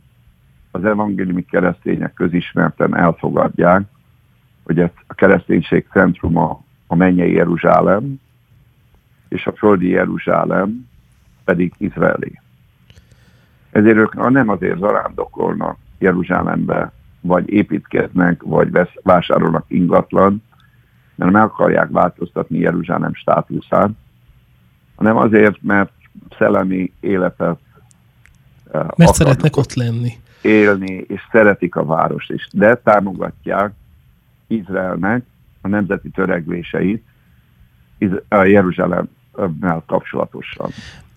az 0.71 0.85
evangéliumi 0.85 1.45
keresztények 1.45 2.13
közismerten 2.15 2.97
elfogadják, 2.97 3.83
hogy 4.63 4.79
ez 4.79 4.89
a 5.07 5.15
kereszténység 5.15 5.87
centruma 5.91 6.65
a 6.87 6.95
mennyei 6.95 7.33
Jeruzsálem, 7.33 8.21
és 9.29 9.47
a 9.47 9.53
földi 9.53 9.89
Jeruzsálem 9.89 10.89
pedig 11.45 11.73
izraeli. 11.79 12.41
Ezért 13.71 13.97
ők 13.97 14.31
nem 14.31 14.49
azért 14.49 14.79
zarándokolnak 14.79 15.77
Jeruzsálembe, 15.99 16.93
vagy 17.21 17.51
építkeznek, 17.51 18.43
vagy 18.43 18.71
vesz, 18.71 18.95
vásárolnak 19.03 19.65
ingatlan, 19.69 20.43
mert 21.15 21.33
meg 21.33 21.43
akarják 21.43 21.89
változtatni 21.91 22.59
Jeruzsálem 22.59 23.15
státuszát, 23.15 23.91
hanem 24.97 25.17
azért, 25.17 25.63
mert 25.63 25.93
szellemi 26.39 26.93
életet 27.01 27.59
mert 28.97 29.15
szeretnek 29.15 29.57
ott 29.57 29.75
lenni. 29.75 30.13
Élni, 30.43 31.05
és 31.09 31.21
szeretik 31.31 31.77
a 31.77 31.85
várost 31.85 32.31
is. 32.31 32.49
De 32.53 32.75
támogatják 32.75 33.73
Izraelnek 34.47 35.25
a 35.61 35.69
nemzeti 35.69 36.09
törekvéseit 36.09 37.05
a 38.29 38.43
Jeruzsálemmel 38.43 39.83
kapcsolatosan. 39.87 40.71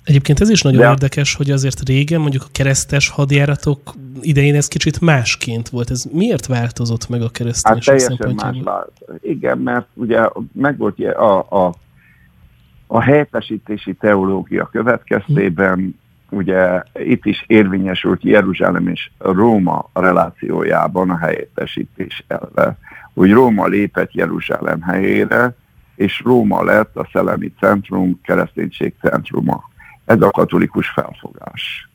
Egyébként 0.07 0.39
ez 0.39 0.49
is 0.49 0.61
nagyon 0.61 0.81
De... 0.81 0.89
érdekes, 0.89 1.35
hogy 1.35 1.51
azért 1.51 1.87
régen 1.87 2.21
mondjuk 2.21 2.43
a 2.43 2.51
keresztes 2.51 3.09
hadjáratok 3.09 3.79
idején 4.21 4.55
ez 4.55 4.67
kicsit 4.67 5.01
másként 5.01 5.69
volt. 5.69 5.89
Ez 5.89 6.05
miért 6.11 6.45
változott 6.45 7.09
meg 7.09 7.21
a 7.21 7.29
kereszténység 7.29 7.99
hát? 8.39 8.63
Más 8.63 8.85
Igen, 9.21 9.57
mert 9.57 9.87
ugye 9.93 10.29
meg 10.51 10.77
volt 10.77 10.99
a, 10.99 11.37
a, 11.65 11.73
a 12.87 13.01
helyettesítési 13.01 13.93
teológia 13.93 14.69
következtében 14.71 15.99
ugye 16.29 16.83
itt 16.93 17.25
is 17.25 17.43
érvényesült 17.47 18.23
Jeruzsálem 18.23 18.87
és 18.87 19.09
Róma 19.17 19.89
relációjában 19.93 21.09
a 21.09 21.17
helyettesítés 21.17 22.23
elve, 22.27 22.77
hogy 23.13 23.31
Róma 23.31 23.65
lépett 23.65 24.13
Jeruzsálem 24.13 24.81
helyére, 24.81 25.55
és 25.95 26.21
Róma 26.25 26.63
lett 26.63 26.97
a 26.97 27.09
szellemi 27.11 27.53
centrum, 27.59 28.19
kereszténység 28.23 28.93
centruma. 29.01 29.63
Ez 30.07 30.21
a 30.21 30.31
katolikus 30.31 30.89
felfogás. 30.89 31.89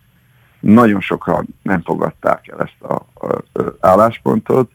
Nagyon 0.60 1.00
sokan 1.00 1.46
nem 1.62 1.82
fogadták 1.82 2.48
el 2.48 2.60
ezt 2.60 2.90
a, 2.92 3.06
a, 3.14 3.60
a 3.62 3.76
álláspontot, 3.80 4.70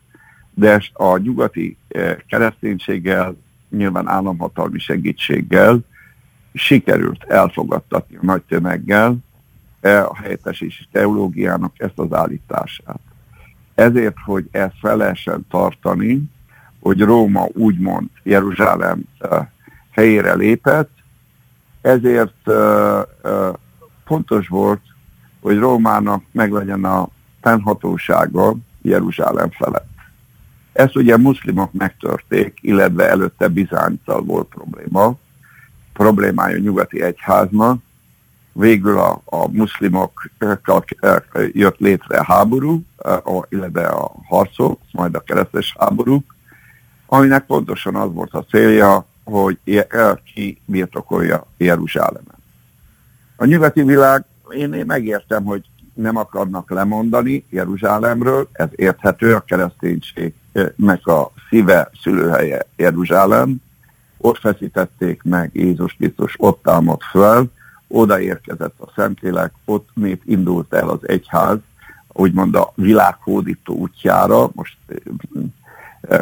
de 0.54 0.82
a 0.94 1.18
nyugati 1.18 1.78
eh, 1.88 2.16
kereszténységgel, 2.28 3.38
nyilván 3.70 4.08
államhatalmi 4.08 4.80
segítséggel 4.80 5.80
sikerült 6.54 7.24
elfogadtatni 7.24 8.16
a 8.16 8.26
nagy 8.26 8.42
tömeggel 8.42 9.18
e 9.82 10.04
a 10.04 10.16
helyettesítési 10.16 10.86
teológiának 10.92 11.74
ezt 11.78 12.00
az 12.00 12.14
állítását. 12.14 13.00
Ezért, 13.76 14.16
hogy 14.26 14.48
ezt 14.52 14.76
fel 14.82 15.16
tartani, 15.50 16.24
hogy 16.80 17.02
Róma 17.02 17.48
úgymond 17.54 18.10
Jeruzsálem 18.24 19.04
e, 19.20 19.52
helyére 19.92 20.34
lépett, 20.34 20.97
ezért 21.88 22.52
fontos 24.06 24.48
volt, 24.48 24.82
hogy 25.42 25.58
Rómának 25.58 26.24
meglegyen 26.32 26.84
a 26.86 27.08
fennhatósága 27.42 28.56
Jeruzsálem 28.82 29.50
felett. 29.52 29.88
Ezt 30.74 30.96
ugye 30.96 31.18
muszlimok 31.18 31.74
megtörték, 31.74 32.58
illetve 32.62 33.10
előtte 33.10 33.48
Bizánccal 33.48 34.22
volt 34.22 34.48
probléma, 34.48 35.16
problémája 35.94 36.56
a 36.56 36.60
nyugati 36.60 37.02
egyháznak. 37.02 37.82
Végül 38.54 38.98
a, 38.98 39.22
a 39.26 39.48
muszlimokkal 39.52 40.84
jött 41.52 41.78
létre 41.78 42.18
a 42.18 42.24
háború, 42.24 42.82
illetve 43.50 43.86
a 43.86 44.12
harcok, 44.28 44.80
majd 44.92 45.16
a 45.16 45.20
keresztes 45.20 45.76
háborúk, 45.80 46.36
aminek 47.06 47.46
pontosan 47.46 47.96
az 47.96 48.14
volt 48.14 48.34
a 48.34 48.44
célja, 48.44 49.06
hogy 49.30 49.58
ki 50.34 50.62
birtokolja 50.66 51.48
Jeruzsálemet. 51.58 52.38
A 53.36 53.46
nyugati 53.46 53.84
világ, 53.84 54.26
én, 54.50 54.74
én 54.74 54.86
megértem, 54.86 55.44
hogy 55.44 55.66
nem 55.94 56.16
akarnak 56.16 56.70
lemondani 56.70 57.46
Jeruzsálemről, 57.50 58.50
ez 58.52 58.68
érthető, 58.76 59.36
a 59.36 59.40
kereszténységnek 59.40 61.08
a 61.08 61.32
szíve, 61.50 61.90
szülőhelye 62.02 62.66
Jeruzsálem, 62.76 63.56
ott 64.18 64.38
feszítették 64.38 65.24
meg 65.24 65.50
Jézus 65.54 65.94
Krisztus, 65.94 66.36
ott 66.38 66.64
támadt 66.64 67.04
föl, 67.04 67.52
oda 67.88 68.20
érkezett 68.20 68.80
a 68.80 68.92
Szentlélek, 68.96 69.54
ott 69.66 69.90
nép 69.94 70.22
indult 70.26 70.74
el 70.74 70.90
az 70.90 71.00
egyház, 71.02 71.58
úgymond 72.08 72.56
a 72.56 72.72
világhódító 72.76 73.74
útjára, 73.74 74.50
most 74.54 74.78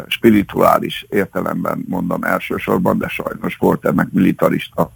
spirituális 0.06 1.06
értelemben 1.08 1.84
mondom 1.88 2.22
elsősorban, 2.22 2.98
de 2.98 3.08
sajnos 3.08 3.56
volt 3.56 3.84
ennek 3.84 4.10
militarista 4.10 4.92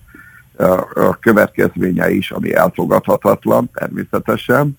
következménye 1.21 2.11
is, 2.11 2.31
ami 2.31 2.55
elfogadhatatlan 2.55 3.71
természetesen. 3.73 4.79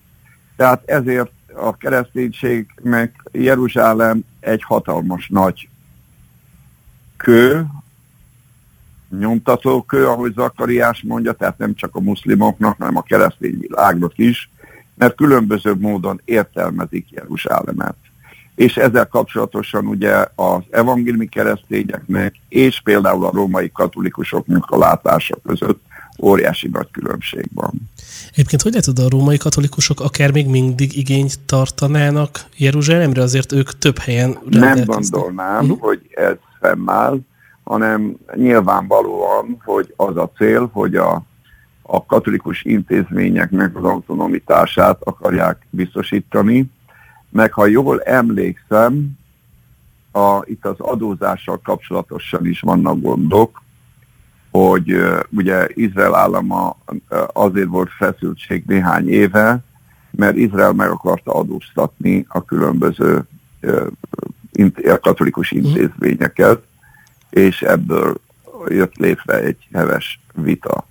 Tehát 0.56 0.90
ezért 0.90 1.32
a 1.56 1.78
kereszténység 1.78 2.68
meg 2.82 3.16
Jeruzsálem 3.32 4.24
egy 4.40 4.64
hatalmas 4.64 5.28
nagy 5.28 5.70
kő, 7.18 7.66
nyomtatókő, 9.20 10.08
ahogy 10.08 10.34
Zakariás 10.34 11.04
mondja, 11.08 11.32
tehát 11.32 11.58
nem 11.58 11.76
csak 11.76 11.96
a 11.96 12.00
muszlimoknak, 12.00 12.78
hanem 12.78 12.98
a 12.98 13.02
keresztény 13.02 13.58
világnak 13.60 14.18
is, 14.18 14.50
mert 14.96 15.16
különböző 15.16 15.74
módon 15.74 16.22
értelmezik 16.26 17.10
Jeruzsálemet. 17.10 17.96
És 18.62 18.78
ezzel 18.78 19.08
kapcsolatosan 19.08 19.86
ugye 19.86 20.26
az 20.36 20.62
evangéliumi 20.70 21.28
keresztényeknek 21.28 22.36
és 22.50 22.82
például 22.84 23.26
a 23.26 23.32
római 23.34 23.72
katolikusoknak 23.74 24.66
a 24.70 24.78
látása 24.78 25.38
között 25.48 25.82
óriási 26.20 26.68
nagy 26.68 26.88
különbség 26.92 27.50
van. 27.54 27.72
Egyébként 28.32 28.62
hogy 28.62 28.72
lehet, 28.72 28.86
hogy 28.86 29.00
a 29.06 29.10
római 29.10 29.38
katolikusok 29.38 30.00
akár 30.00 30.32
még 30.32 30.48
mindig 30.48 30.98
igényt 30.98 31.40
tartanának 31.46 32.46
Jeruzsálemre, 32.58 33.22
azért 33.22 33.52
ők 33.52 33.78
több 33.78 33.98
helyen 33.98 34.38
Nem 34.50 34.84
gondolnám, 34.86 35.64
uh-huh. 35.64 35.80
hogy 35.80 36.02
ez 36.10 36.36
fennáll, 36.60 37.20
hanem 37.64 38.16
nyilvánvalóan, 38.36 39.62
hogy 39.64 39.94
az 39.96 40.18
a 40.18 40.32
cél, 40.38 40.70
hogy 40.74 40.96
a, 40.96 41.24
a 41.82 42.06
katolikus 42.06 42.64
intézményeknek 42.64 43.76
az 43.76 43.84
autonomitását 43.84 45.00
akarják 45.04 45.68
biztosítani, 45.70 46.70
meg 47.32 47.54
ha 47.54 47.66
jól 47.66 48.02
emlékszem, 48.02 49.20
a, 50.12 50.40
itt 50.44 50.66
az 50.66 50.80
adózással 50.80 51.60
kapcsolatosan 51.64 52.46
is 52.46 52.60
vannak 52.60 53.02
gondok, 53.02 53.62
hogy 54.52 54.96
ugye 55.30 55.68
Izrael 55.74 56.16
állama 56.16 56.78
azért 57.34 57.68
volt 57.68 57.90
feszültség 57.90 58.64
néhány 58.68 59.10
éve, 59.10 59.60
mert 60.12 60.36
Izrael 60.36 60.74
meg 60.74 60.90
akarta 60.90 61.34
adóztatni 61.34 62.26
a 62.28 62.46
különböző 62.46 63.28
a 64.84 65.00
katolikus 65.02 65.52
mhm. 65.52 65.66
intézményeket, 65.66 66.62
és 67.30 67.62
ebből 67.62 68.16
jött 68.68 68.96
létre 68.96 69.38
egy 69.38 69.68
heves 69.74 70.20
vita. 70.34 70.86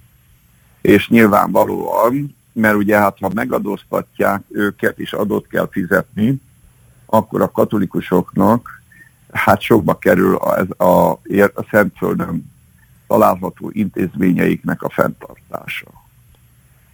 És 0.80 1.08
nyilvánvalóan, 1.08 2.36
mert 2.52 2.76
ugye 2.76 2.98
hát 2.98 3.18
ha 3.20 3.30
megadóztatják 3.34 4.42
őket, 4.48 4.98
és 4.98 5.12
adót 5.12 5.46
kell 5.46 5.68
fizetni, 5.70 6.40
akkor 7.06 7.42
a 7.42 7.50
katolikusoknak 7.50 8.80
hát 9.32 9.60
sokba 9.60 9.98
kerül 9.98 10.34
a, 10.34 10.84
a, 10.84 11.10
a 11.54 11.66
Szentföldön 11.70 12.52
található 13.06 13.70
intézményeiknek 13.72 14.82
a 14.82 14.90
fenntartása. 14.90 15.86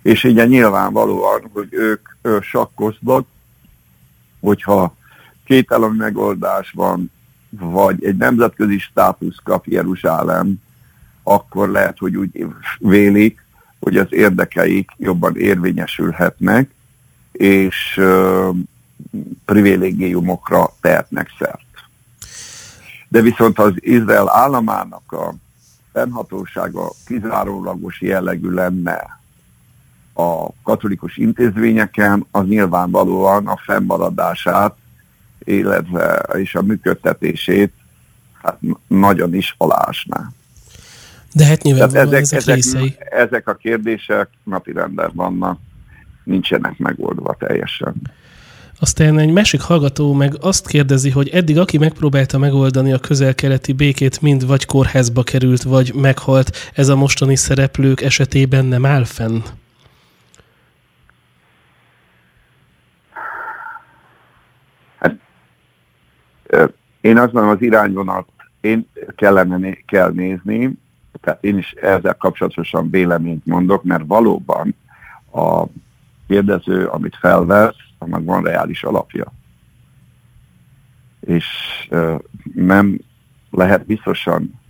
És 0.02 0.24
ugye 0.24 0.46
nyilvánvalóan, 0.46 1.50
hogy 1.52 1.68
ők, 1.70 2.08
ők 2.22 2.42
sakkoznak, 2.42 3.26
hogyha 4.40 4.96
két 5.44 5.78
megoldás 5.96 6.70
van, 6.70 7.10
vagy 7.50 8.04
egy 8.04 8.16
nemzetközi 8.16 8.78
státusz 8.78 9.36
kap 9.44 9.66
Jeruzsálem, 9.66 10.54
akkor 11.22 11.68
lehet, 11.68 11.98
hogy 11.98 12.16
úgy 12.16 12.46
vélik, 12.78 13.45
hogy 13.86 13.96
az 13.96 14.06
érdekeik 14.10 14.90
jobban 14.96 15.36
érvényesülhetnek, 15.36 16.70
és 17.32 17.96
uh, 17.96 18.56
privilégiumokra 19.44 20.70
tehetnek 20.80 21.30
szert. 21.38 21.60
De 23.08 23.20
viszont 23.20 23.58
az 23.58 23.72
Izrael 23.74 24.30
államának 24.30 25.12
a 25.12 25.34
fennhatósága 25.92 26.90
kizárólagos 27.04 28.00
jellegű 28.00 28.50
lenne, 28.50 29.20
a 30.14 30.48
katolikus 30.62 31.16
intézményeken, 31.16 32.26
az 32.30 32.46
nyilvánvalóan 32.46 33.46
a 33.46 33.56
fennmaradását, 33.56 34.76
illetve 35.38 36.14
és 36.32 36.54
a 36.54 36.62
működtetését 36.62 37.72
hát 38.42 38.58
nagyon 38.86 39.34
is 39.34 39.54
alásná. 39.58 40.30
De 41.32 41.44
hát 41.44 41.62
nyilvánvalóan 41.62 42.14
ezek, 42.14 42.38
ezek, 42.38 42.56
ezek, 42.56 43.06
ezek 43.10 43.48
a 43.48 43.54
kérdések 43.54 44.28
napirenden 44.44 45.10
vannak, 45.14 45.58
nincsenek 46.24 46.78
megoldva 46.78 47.36
teljesen. 47.38 47.94
Aztán 48.80 49.18
egy 49.18 49.32
másik 49.32 49.60
hallgató 49.60 50.12
meg 50.12 50.32
azt 50.40 50.66
kérdezi, 50.66 51.10
hogy 51.10 51.28
eddig 51.28 51.58
aki 51.58 51.78
megpróbálta 51.78 52.38
megoldani 52.38 52.92
a 52.92 52.98
közel-keleti 52.98 53.72
békét, 53.72 54.20
mind 54.20 54.46
vagy 54.46 54.64
kórházba 54.64 55.22
került, 55.22 55.62
vagy 55.62 55.94
meghalt, 55.94 56.56
ez 56.74 56.88
a 56.88 56.96
mostani 56.96 57.36
szereplők 57.36 58.00
esetében 58.00 58.64
nem 58.64 58.86
áll 58.86 59.04
fenn? 59.04 59.40
Hát, 64.98 65.16
én 67.00 67.18
azt 67.18 67.32
mondom, 67.32 67.52
az 67.52 67.62
irányvonat 67.62 68.28
én 68.60 68.88
kellene, 69.16 69.78
kell 69.86 70.10
nézni, 70.10 70.78
tehát 71.20 71.44
én 71.44 71.58
is 71.58 71.70
ezzel 71.70 72.14
kapcsolatosan 72.14 72.90
véleményt 72.90 73.46
mondok, 73.46 73.84
mert 73.84 74.06
valóban 74.06 74.74
a 75.32 75.64
kérdező, 76.28 76.86
amit 76.86 77.16
felvesz, 77.20 77.76
annak 77.98 78.24
van 78.24 78.42
reális 78.42 78.84
alapja. 78.84 79.32
És 81.20 81.46
nem 82.54 82.98
lehet 83.50 83.86
biztosan 83.86 84.60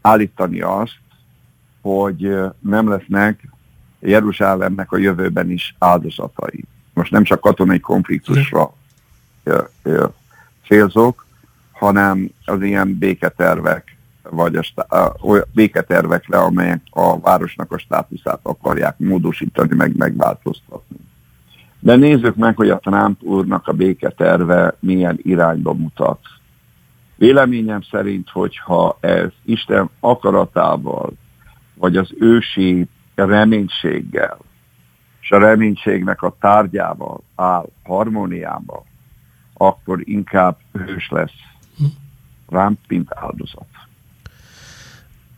állítani 0.00 0.60
azt, 0.60 0.98
hogy 1.80 2.36
nem 2.58 2.88
lesznek 2.88 3.48
Jeruzsálemnek 4.00 4.92
a 4.92 4.96
jövőben 4.96 5.50
is 5.50 5.74
áldozatai. 5.78 6.64
Most 6.94 7.10
nem 7.10 7.22
csak 7.22 7.40
katonai 7.40 7.80
konfliktusra 7.80 8.74
célzok, 10.66 11.26
hanem 11.72 12.30
az 12.44 12.62
ilyen 12.62 12.98
béketervek, 12.98 13.91
vagy 14.30 14.56
a, 14.56 14.96
a, 14.96 15.16
béketervekre, 15.52 16.38
amelyek 16.38 16.80
a 16.90 17.20
városnak 17.20 17.72
a 17.72 17.78
státuszát 17.78 18.40
akarják 18.42 18.98
módosítani, 18.98 19.74
meg 19.74 19.96
megváltoztatni. 19.96 20.96
De 21.78 21.96
nézzük 21.96 22.36
meg, 22.36 22.56
hogy 22.56 22.70
a 22.70 22.78
Trump 22.78 23.22
úrnak 23.22 23.68
a 23.68 23.72
béketerve 23.72 24.74
milyen 24.80 25.18
irányba 25.22 25.72
mutat. 25.72 26.20
Véleményem 27.16 27.82
szerint, 27.82 28.30
hogyha 28.30 28.96
ez 29.00 29.28
Isten 29.44 29.90
akaratával, 30.00 31.12
vagy 31.74 31.96
az 31.96 32.10
ősi 32.18 32.88
reménységgel, 33.14 34.38
és 35.20 35.30
a 35.30 35.38
reménységnek 35.38 36.22
a 36.22 36.36
tárgyával 36.40 37.22
áll 37.34 37.68
harmóniába, 37.82 38.84
akkor 39.54 40.00
inkább 40.04 40.56
hős 40.72 41.08
lesz 41.10 41.40
rám, 42.48 42.78
mint 42.88 43.08
áldozat. 43.14 43.66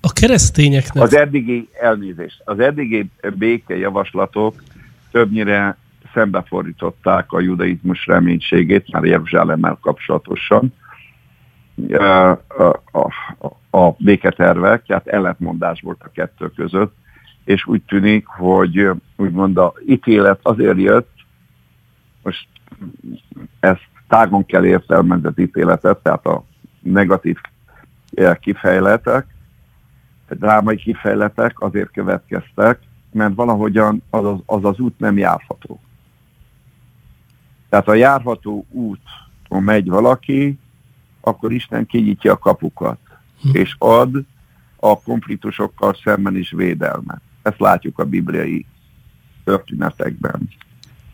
A 0.05 0.13
keresztényeknek... 0.13 1.03
Az 1.03 1.15
eddigi 1.15 1.69
elnézést, 1.81 2.43
az 2.45 2.59
eddigi 2.59 3.11
béke 3.35 3.77
javaslatok 3.77 4.63
többnyire 5.11 5.77
szembefordították 6.13 7.33
a 7.33 7.41
judaizmus 7.41 8.07
reménységét, 8.07 8.93
már 8.93 9.05
Jeruzsálemmel 9.05 9.79
kapcsolatosan, 9.81 10.73
a, 11.91 12.31
a, 12.93 13.13
a, 13.71 13.95
béketervek, 13.99 14.85
tehát 14.87 15.07
ellentmondás 15.07 15.81
volt 15.81 16.03
a 16.03 16.11
kettő 16.15 16.51
között, 16.57 16.95
és 17.45 17.67
úgy 17.67 17.83
tűnik, 17.83 18.27
hogy 18.27 18.91
úgymond 19.17 19.57
a 19.59 19.75
ítélet 19.87 20.39
azért 20.43 20.79
jött, 20.79 21.11
most 22.23 22.47
ezt 23.61 23.89
tágon 24.09 24.47
kell 24.47 24.65
értelmezett 24.65 25.39
ítéletet, 25.39 25.99
tehát 25.99 26.27
a 26.27 26.45
negatív 26.83 27.37
kifejletek, 28.41 29.34
drámai 30.29 30.77
kifejletek 30.77 31.61
azért 31.61 31.91
következtek, 31.91 32.79
mert 33.12 33.35
valahogyan 33.35 34.03
az 34.11 34.25
az, 34.25 34.39
az, 34.47 34.64
az 34.64 34.79
út 34.79 34.99
nem 34.99 35.18
járható. 35.18 35.81
Tehát 37.68 37.89
a 37.89 37.95
járható 37.95 38.66
úton 38.70 39.62
megy 39.62 39.89
valaki, 39.89 40.59
akkor 41.20 41.53
Isten 41.53 41.87
kinyitja 41.87 42.33
a 42.33 42.39
kapukat, 42.39 42.99
hm. 43.43 43.49
és 43.53 43.75
ad 43.79 44.25
a 44.77 45.01
konfliktusokkal 45.03 45.95
szemben 46.05 46.37
is 46.37 46.51
védelmet. 46.51 47.20
Ezt 47.43 47.61
látjuk 47.61 47.99
a 47.99 48.05
bibliai 48.05 48.66
történetekben. 49.45 50.49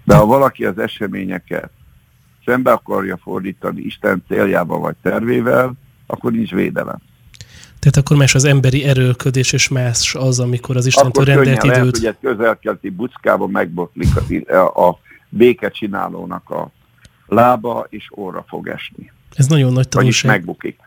De 0.05 0.17
ha 0.17 0.27
valaki 0.27 0.65
az 0.65 0.79
eseményeket 0.79 1.71
szembe 2.45 2.73
akarja 2.73 3.17
fordítani 3.17 3.81
Isten 3.81 4.23
céljával 4.29 4.79
vagy 4.79 4.97
tervével, 5.03 5.73
akkor 6.07 6.33
nincs 6.33 6.51
védelem. 6.51 6.99
Tehát 7.81 7.97
akkor 7.97 8.17
más 8.17 8.35
az 8.35 8.45
emberi 8.45 8.85
erőlködés, 8.85 9.53
és 9.53 9.69
más 9.69 10.15
az, 10.15 10.41
amikor 10.41 10.77
az 10.77 10.87
Istentől 10.87 11.25
rendelt 11.25 11.63
időt. 11.63 11.77
Lehet, 11.77 11.97
hogy 11.97 12.05
egy 12.05 12.17
közelkelti 12.21 12.91
buckában 12.91 13.51
megbotlik 13.51 14.09
a, 14.49 14.89
a 14.89 14.99
békecsinálónak 15.29 16.51
a 16.51 16.71
lába, 17.27 17.87
és 17.89 18.11
óra 18.17 18.45
fog 18.49 18.69
esni. 18.69 19.13
Ez 19.35 19.47
nagyon 19.47 19.73
nagy 19.73 19.89
tanulság. 19.89 20.03
Vagyis 20.03 20.23
megbukik. 20.23 20.79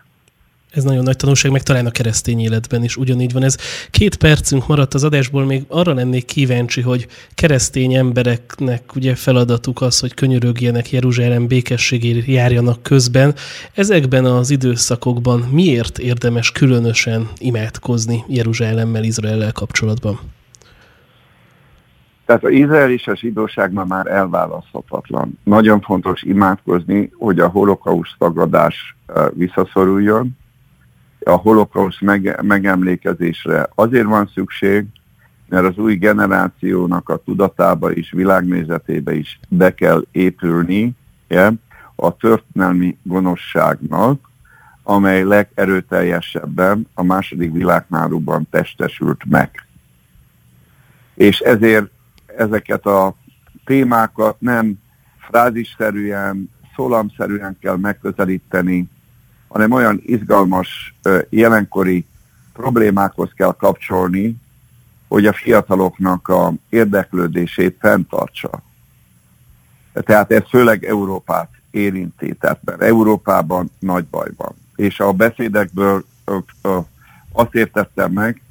Ez 0.74 0.84
nagyon 0.84 1.04
nagy 1.04 1.16
tanulság, 1.16 1.52
meg 1.52 1.64
talán 1.64 1.86
a 1.86 1.92
keresztény 1.92 2.40
életben 2.40 2.84
is 2.84 2.98
ugyanígy 2.98 3.34
van. 3.34 3.44
Ez 3.44 3.58
két 3.92 4.16
percünk 4.16 4.68
maradt 4.68 4.94
az 4.94 5.04
adásból, 5.04 5.46
még 5.46 5.64
arra 5.68 5.94
lennék 5.94 6.26
kíváncsi, 6.26 6.82
hogy 6.82 7.08
keresztény 7.36 7.94
embereknek 7.94 8.96
ugye 8.96 9.16
feladatuk 9.16 9.82
az, 9.82 10.00
hogy 10.00 10.14
könyörögjenek 10.14 10.92
Jeruzsálem 10.92 11.48
békességére 11.48 12.32
járjanak 12.32 12.84
közben. 12.84 13.34
Ezekben 13.74 14.26
az 14.26 14.50
időszakokban 14.50 15.40
miért 15.40 15.98
érdemes 15.98 16.52
különösen 16.52 17.30
imádkozni 17.38 18.24
Jeruzsálemmel, 18.28 19.04
Izraellel 19.04 19.52
kapcsolatban? 19.52 20.20
Tehát 22.26 22.44
az 22.44 22.52
Izrael 22.52 22.92
és 22.92 23.08
a 23.08 23.16
zsidóság 23.16 23.72
ma 23.72 23.86
már 23.86 24.08
elválaszthatatlan. 24.08 25.40
Nagyon 25.44 25.82
fontos 25.82 26.22
imádkozni, 26.22 27.12
hogy 27.18 27.40
a 27.40 27.48
holokauszt 27.48 28.16
tagadás 28.18 28.96
visszaszoruljon, 29.34 30.38
a 31.26 31.32
holokauszt 31.32 32.02
meg, 32.02 32.40
megemlékezésre 32.42 33.70
azért 33.76 34.06
van 34.06 34.30
szükség, 34.34 34.86
mert 35.50 35.66
az 35.66 35.78
új 35.78 35.96
generációnak 35.96 37.10
a 37.10 37.18
tudatába 37.18 37.92
és 37.92 38.12
világnézetébe 38.12 39.14
is 39.14 39.40
be 39.50 39.74
kell 39.74 40.06
épülni 40.12 40.96
a 41.96 42.16
történelmi 42.16 42.98
gonoszságnak, 43.04 44.30
amely 44.84 45.24
legerőteljesebben 45.24 46.88
a 46.94 47.04
második 47.04 47.52
világháborúban 47.52 48.48
testesült 48.50 49.22
meg. 49.30 49.68
És 51.14 51.40
ezért 51.40 51.90
ezeket 52.38 52.86
a 52.86 53.16
témákat 53.66 54.36
nem 54.40 54.74
frázisszerűen, 55.18 56.50
szólamszerűen 56.76 57.58
kell 57.62 57.78
megközelíteni, 57.78 58.90
hanem 59.54 59.72
olyan 59.72 60.02
izgalmas 60.06 60.96
jelenkori 61.30 62.06
problémákhoz 62.54 63.30
kell 63.36 63.56
kapcsolni, 63.58 64.36
hogy 65.08 65.26
a 65.26 65.34
fiataloknak 65.34 66.28
a 66.28 66.54
érdeklődését 66.70 67.78
fenntartsa. 67.80 68.64
Tehát 69.94 70.32
ez 70.32 70.42
főleg 70.50 70.86
Európát 70.86 71.50
érinti, 71.72 72.34
tehát 72.34 72.60
mert 72.64 72.82
Európában 72.82 73.72
nagy 73.80 74.06
baj 74.06 74.30
van. 74.38 74.56
És 74.76 75.00
a 75.00 75.12
beszédekből 75.12 76.06
azt 77.32 77.56
értettem 77.56 78.12
meg, 78.12 78.42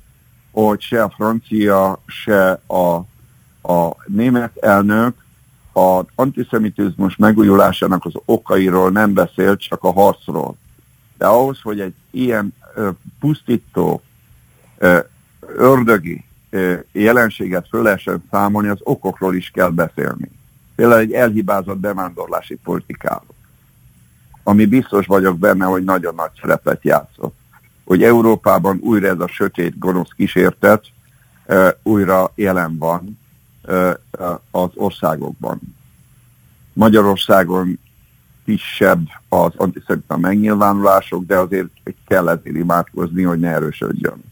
hogy 0.50 0.80
se 0.80 1.02
a 1.02 1.12
francia, 1.16 2.02
se 2.06 2.60
a, 2.66 2.94
a 3.72 3.96
német 4.06 4.56
elnök 4.56 5.14
az 5.72 6.04
antiszemitizmus 6.14 7.16
megújulásának 7.16 8.04
az 8.04 8.12
okairól 8.24 8.90
nem 8.90 9.12
beszélt, 9.12 9.60
csak 9.60 9.84
a 9.84 9.92
harcról. 9.92 10.56
De 11.22 11.28
ahhoz, 11.28 11.60
hogy 11.60 11.80
egy 11.80 11.94
ilyen 12.10 12.54
ö, 12.74 12.90
pusztító, 13.20 14.02
ö, 14.78 14.98
ördögi 15.40 16.24
ö, 16.50 16.74
jelenséget 16.92 17.68
föl 17.68 17.82
lehessen 17.82 18.24
számolni, 18.30 18.68
az 18.68 18.78
okokról 18.82 19.34
is 19.34 19.50
kell 19.50 19.70
beszélni. 19.70 20.30
Például 20.76 21.00
egy 21.00 21.12
elhibázott 21.12 21.78
bevándorlási 21.78 22.54
politikáról, 22.54 23.34
ami 24.42 24.66
biztos 24.66 25.06
vagyok 25.06 25.38
benne, 25.38 25.64
hogy 25.64 25.84
nagyon 25.84 26.14
nagy 26.14 26.30
szerepet 26.40 26.84
játszott. 26.84 27.34
Hogy 27.84 28.02
Európában 28.02 28.78
újra 28.80 29.08
ez 29.08 29.20
a 29.20 29.28
sötét, 29.28 29.78
gonosz 29.78 30.10
kísértet 30.16 30.84
ö, 31.46 31.68
újra 31.82 32.32
jelen 32.34 32.78
van 32.78 33.18
ö, 33.62 33.92
az 34.50 34.70
országokban. 34.74 35.60
Magyarországon 36.72 37.78
kisebb 38.44 39.06
az 39.28 39.52
antiszemita 39.56 40.16
megnyilvánulások, 40.16 41.24
de 41.24 41.36
azért 41.36 41.68
kell 42.06 42.28
ezért 42.28 42.56
imádkozni, 42.56 43.22
hogy 43.22 43.38
ne 43.38 43.48
erősödjön. 43.48 44.24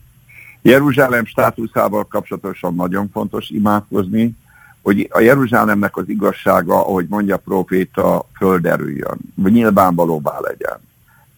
Jeruzsálem 0.62 1.24
státuszával 1.24 2.04
kapcsolatosan 2.04 2.74
nagyon 2.74 3.08
fontos 3.12 3.48
imádkozni, 3.48 4.36
hogy 4.82 5.08
a 5.10 5.20
Jeruzsálemnek 5.20 5.96
az 5.96 6.08
igazsága, 6.08 6.86
ahogy 6.86 7.06
mondja 7.08 7.34
a 7.34 7.38
proféta, 7.38 8.28
földerüljön, 8.36 9.18
vagy 9.34 9.52
nyilvánvalóvá 9.52 10.38
legyen. 10.40 10.78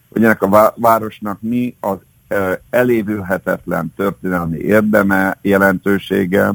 Hogy 0.08 0.24
ennek 0.24 0.42
a 0.42 0.74
városnak 0.76 1.38
mi 1.40 1.76
az 1.80 1.96
elévülhetetlen 2.70 3.92
történelmi 3.96 4.58
érdeme, 4.58 5.38
jelentősége, 5.42 6.52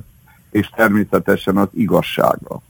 és 0.52 0.70
természetesen 0.76 1.58
az 1.58 1.68
igazsága. 1.74 2.62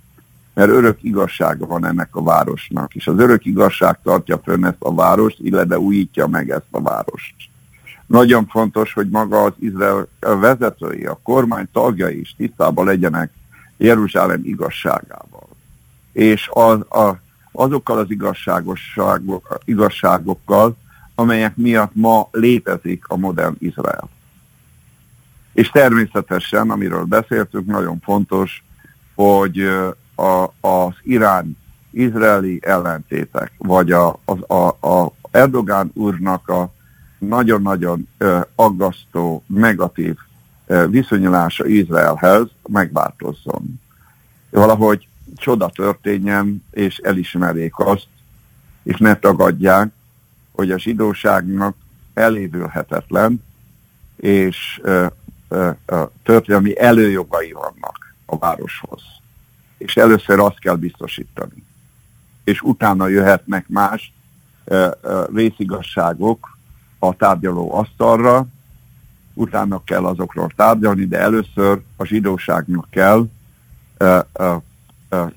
Mert 0.57 0.69
örök 0.69 1.03
igazsága 1.03 1.65
van 1.65 1.85
ennek 1.85 2.15
a 2.15 2.23
városnak, 2.23 2.95
és 2.95 3.07
az 3.07 3.19
örök 3.19 3.45
igazság 3.45 3.99
tartja 4.03 4.39
fönn 4.43 4.65
ezt 4.65 4.75
a 4.79 4.93
várost, 4.93 5.39
illetve 5.39 5.79
újítja 5.79 6.27
meg 6.27 6.49
ezt 6.49 6.67
a 6.71 6.81
várost. 6.81 7.35
Nagyon 8.07 8.47
fontos, 8.47 8.93
hogy 8.93 9.09
maga 9.09 9.43
az 9.43 9.53
Izrael 9.59 10.07
vezetői, 10.19 11.05
a 11.05 11.19
kormány 11.23 11.67
tagjai 11.71 12.19
is 12.19 12.35
tisztában 12.37 12.85
legyenek 12.85 13.31
Jeruzsálem 13.77 14.41
igazságával. 14.43 15.47
És 16.11 16.49
az, 16.53 16.79
a, 16.89 17.19
azokkal 17.51 17.97
az 17.97 18.07
igazságokkal, 19.65 20.77
amelyek 21.15 21.55
miatt 21.55 21.95
ma 21.95 22.27
létezik 22.31 23.03
a 23.07 23.17
modern 23.17 23.55
Izrael. 23.59 24.09
És 25.53 25.69
természetesen, 25.69 26.69
amiről 26.69 27.03
beszéltünk, 27.03 27.65
nagyon 27.65 27.99
fontos, 27.99 28.63
hogy 29.15 29.69
a, 30.17 30.67
az 30.67 30.93
Irán 31.01 31.57
izraeli 31.91 32.59
ellentétek, 32.63 33.51
vagy 33.57 33.91
a, 33.91 34.19
a, 34.25 34.53
a, 34.53 34.87
a 34.87 35.11
Erdogán 35.31 35.91
úrnak 35.93 36.49
a 36.49 36.71
nagyon-nagyon 37.19 38.07
aggasztó, 38.55 39.43
negatív 39.47 40.15
viszonyulása 40.89 41.65
Izraelhez 41.65 42.47
megváltozzon. 42.69 43.81
Valahogy 44.49 45.07
csoda 45.35 45.69
történjen, 45.69 46.63
és 46.71 46.97
elismerjék 46.97 47.79
azt, 47.79 48.07
és 48.83 48.97
ne 48.97 49.15
tagadják, 49.15 49.91
hogy 50.51 50.71
a 50.71 50.79
zsidóságnak 50.79 51.75
elévülhetetlen, 52.13 53.43
és 54.15 54.81
történelmi 56.23 56.79
előjogai 56.79 57.51
vannak 57.51 58.15
a 58.25 58.37
városhoz. 58.37 59.01
És 59.87 59.97
először 59.97 60.39
azt 60.39 60.59
kell 60.59 60.75
biztosítani. 60.75 61.63
És 62.43 62.61
utána 62.61 63.07
jöhetnek 63.07 63.67
más 63.67 64.13
részigasságok 65.33 66.57
a 66.99 67.15
tárgyaló 67.15 67.73
asztalra, 67.73 68.45
utána 69.33 69.83
kell 69.83 70.05
azokról 70.05 70.51
tárgyalni, 70.55 71.05
de 71.05 71.19
először 71.19 71.81
a 71.95 72.05
zsidóságnak 72.05 72.87
kell, 72.89 73.27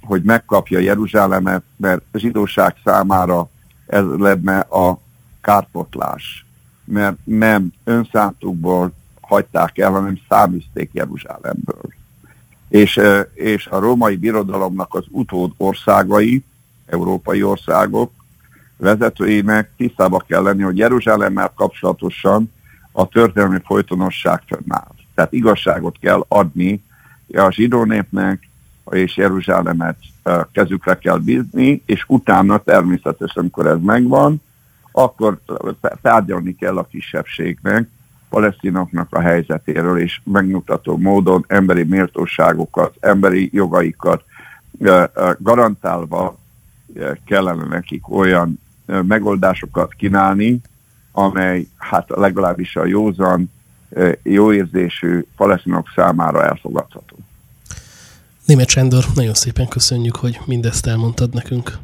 hogy 0.00 0.22
megkapja 0.22 0.78
Jeruzsálemet, 0.78 1.62
mert 1.76 2.02
a 2.12 2.18
zsidóság 2.18 2.76
számára 2.84 3.48
ez 3.86 4.04
lenne 4.04 4.58
a 4.58 4.98
kárpotlás, 5.40 6.46
mert 6.84 7.16
nem 7.24 7.72
önszántukból 7.84 8.92
hagyták 9.20 9.78
el, 9.78 9.90
hanem 9.90 10.20
száműzték 10.28 10.90
Jeruzsálemből. 10.92 11.98
És, 12.70 13.00
és 13.34 13.66
a 13.66 13.78
római 13.78 14.16
birodalomnak 14.16 14.94
az 14.94 15.04
utód 15.08 15.52
országai, 15.56 16.44
európai 16.86 17.42
országok 17.42 18.12
vezetőinek 18.76 19.70
tisztába 19.76 20.18
kell 20.18 20.42
lenni, 20.42 20.62
hogy 20.62 20.78
Jeruzsálemmel 20.78 21.52
kapcsolatosan 21.56 22.52
a 22.92 23.08
történelmi 23.08 23.58
folytonosság 23.64 24.42
fönnáll. 24.46 24.94
Tehát 25.14 25.32
igazságot 25.32 25.98
kell 26.00 26.24
adni 26.28 26.82
a 27.32 27.50
zsidó 27.50 27.84
népnek, 27.84 28.48
és 28.90 29.16
Jeruzsálemet 29.16 29.96
kezükre 30.52 30.98
kell 30.98 31.18
bízni, 31.18 31.82
és 31.86 32.04
utána 32.06 32.58
természetesen, 32.58 33.42
amikor 33.42 33.66
ez 33.66 33.78
megvan, 33.82 34.42
akkor 34.92 35.40
tárgyalni 36.02 36.56
kell 36.56 36.76
a 36.76 36.86
kisebbségnek, 36.90 37.88
palesztinoknak 38.30 39.14
a 39.14 39.20
helyzetéről, 39.20 39.98
és 39.98 40.20
megmutató 40.24 40.96
módon 40.96 41.44
emberi 41.48 41.82
méltóságokat, 41.82 42.94
emberi 43.00 43.50
jogaikat 43.52 44.24
garantálva 45.38 46.38
kellene 47.26 47.64
nekik 47.64 48.10
olyan 48.10 48.60
megoldásokat 48.86 49.94
kínálni, 49.94 50.60
amely 51.12 51.66
hát 51.76 52.08
legalábbis 52.08 52.76
a 52.76 52.84
józan, 52.84 53.50
jó 54.22 54.52
érzésű 54.52 55.24
palesztinok 55.36 55.86
számára 55.94 56.44
elfogadható. 56.44 57.16
Német 58.44 58.68
Sándor, 58.68 59.04
nagyon 59.14 59.34
szépen 59.34 59.68
köszönjük, 59.68 60.16
hogy 60.16 60.40
mindezt 60.46 60.86
elmondtad 60.86 61.34
nekünk. 61.34 61.78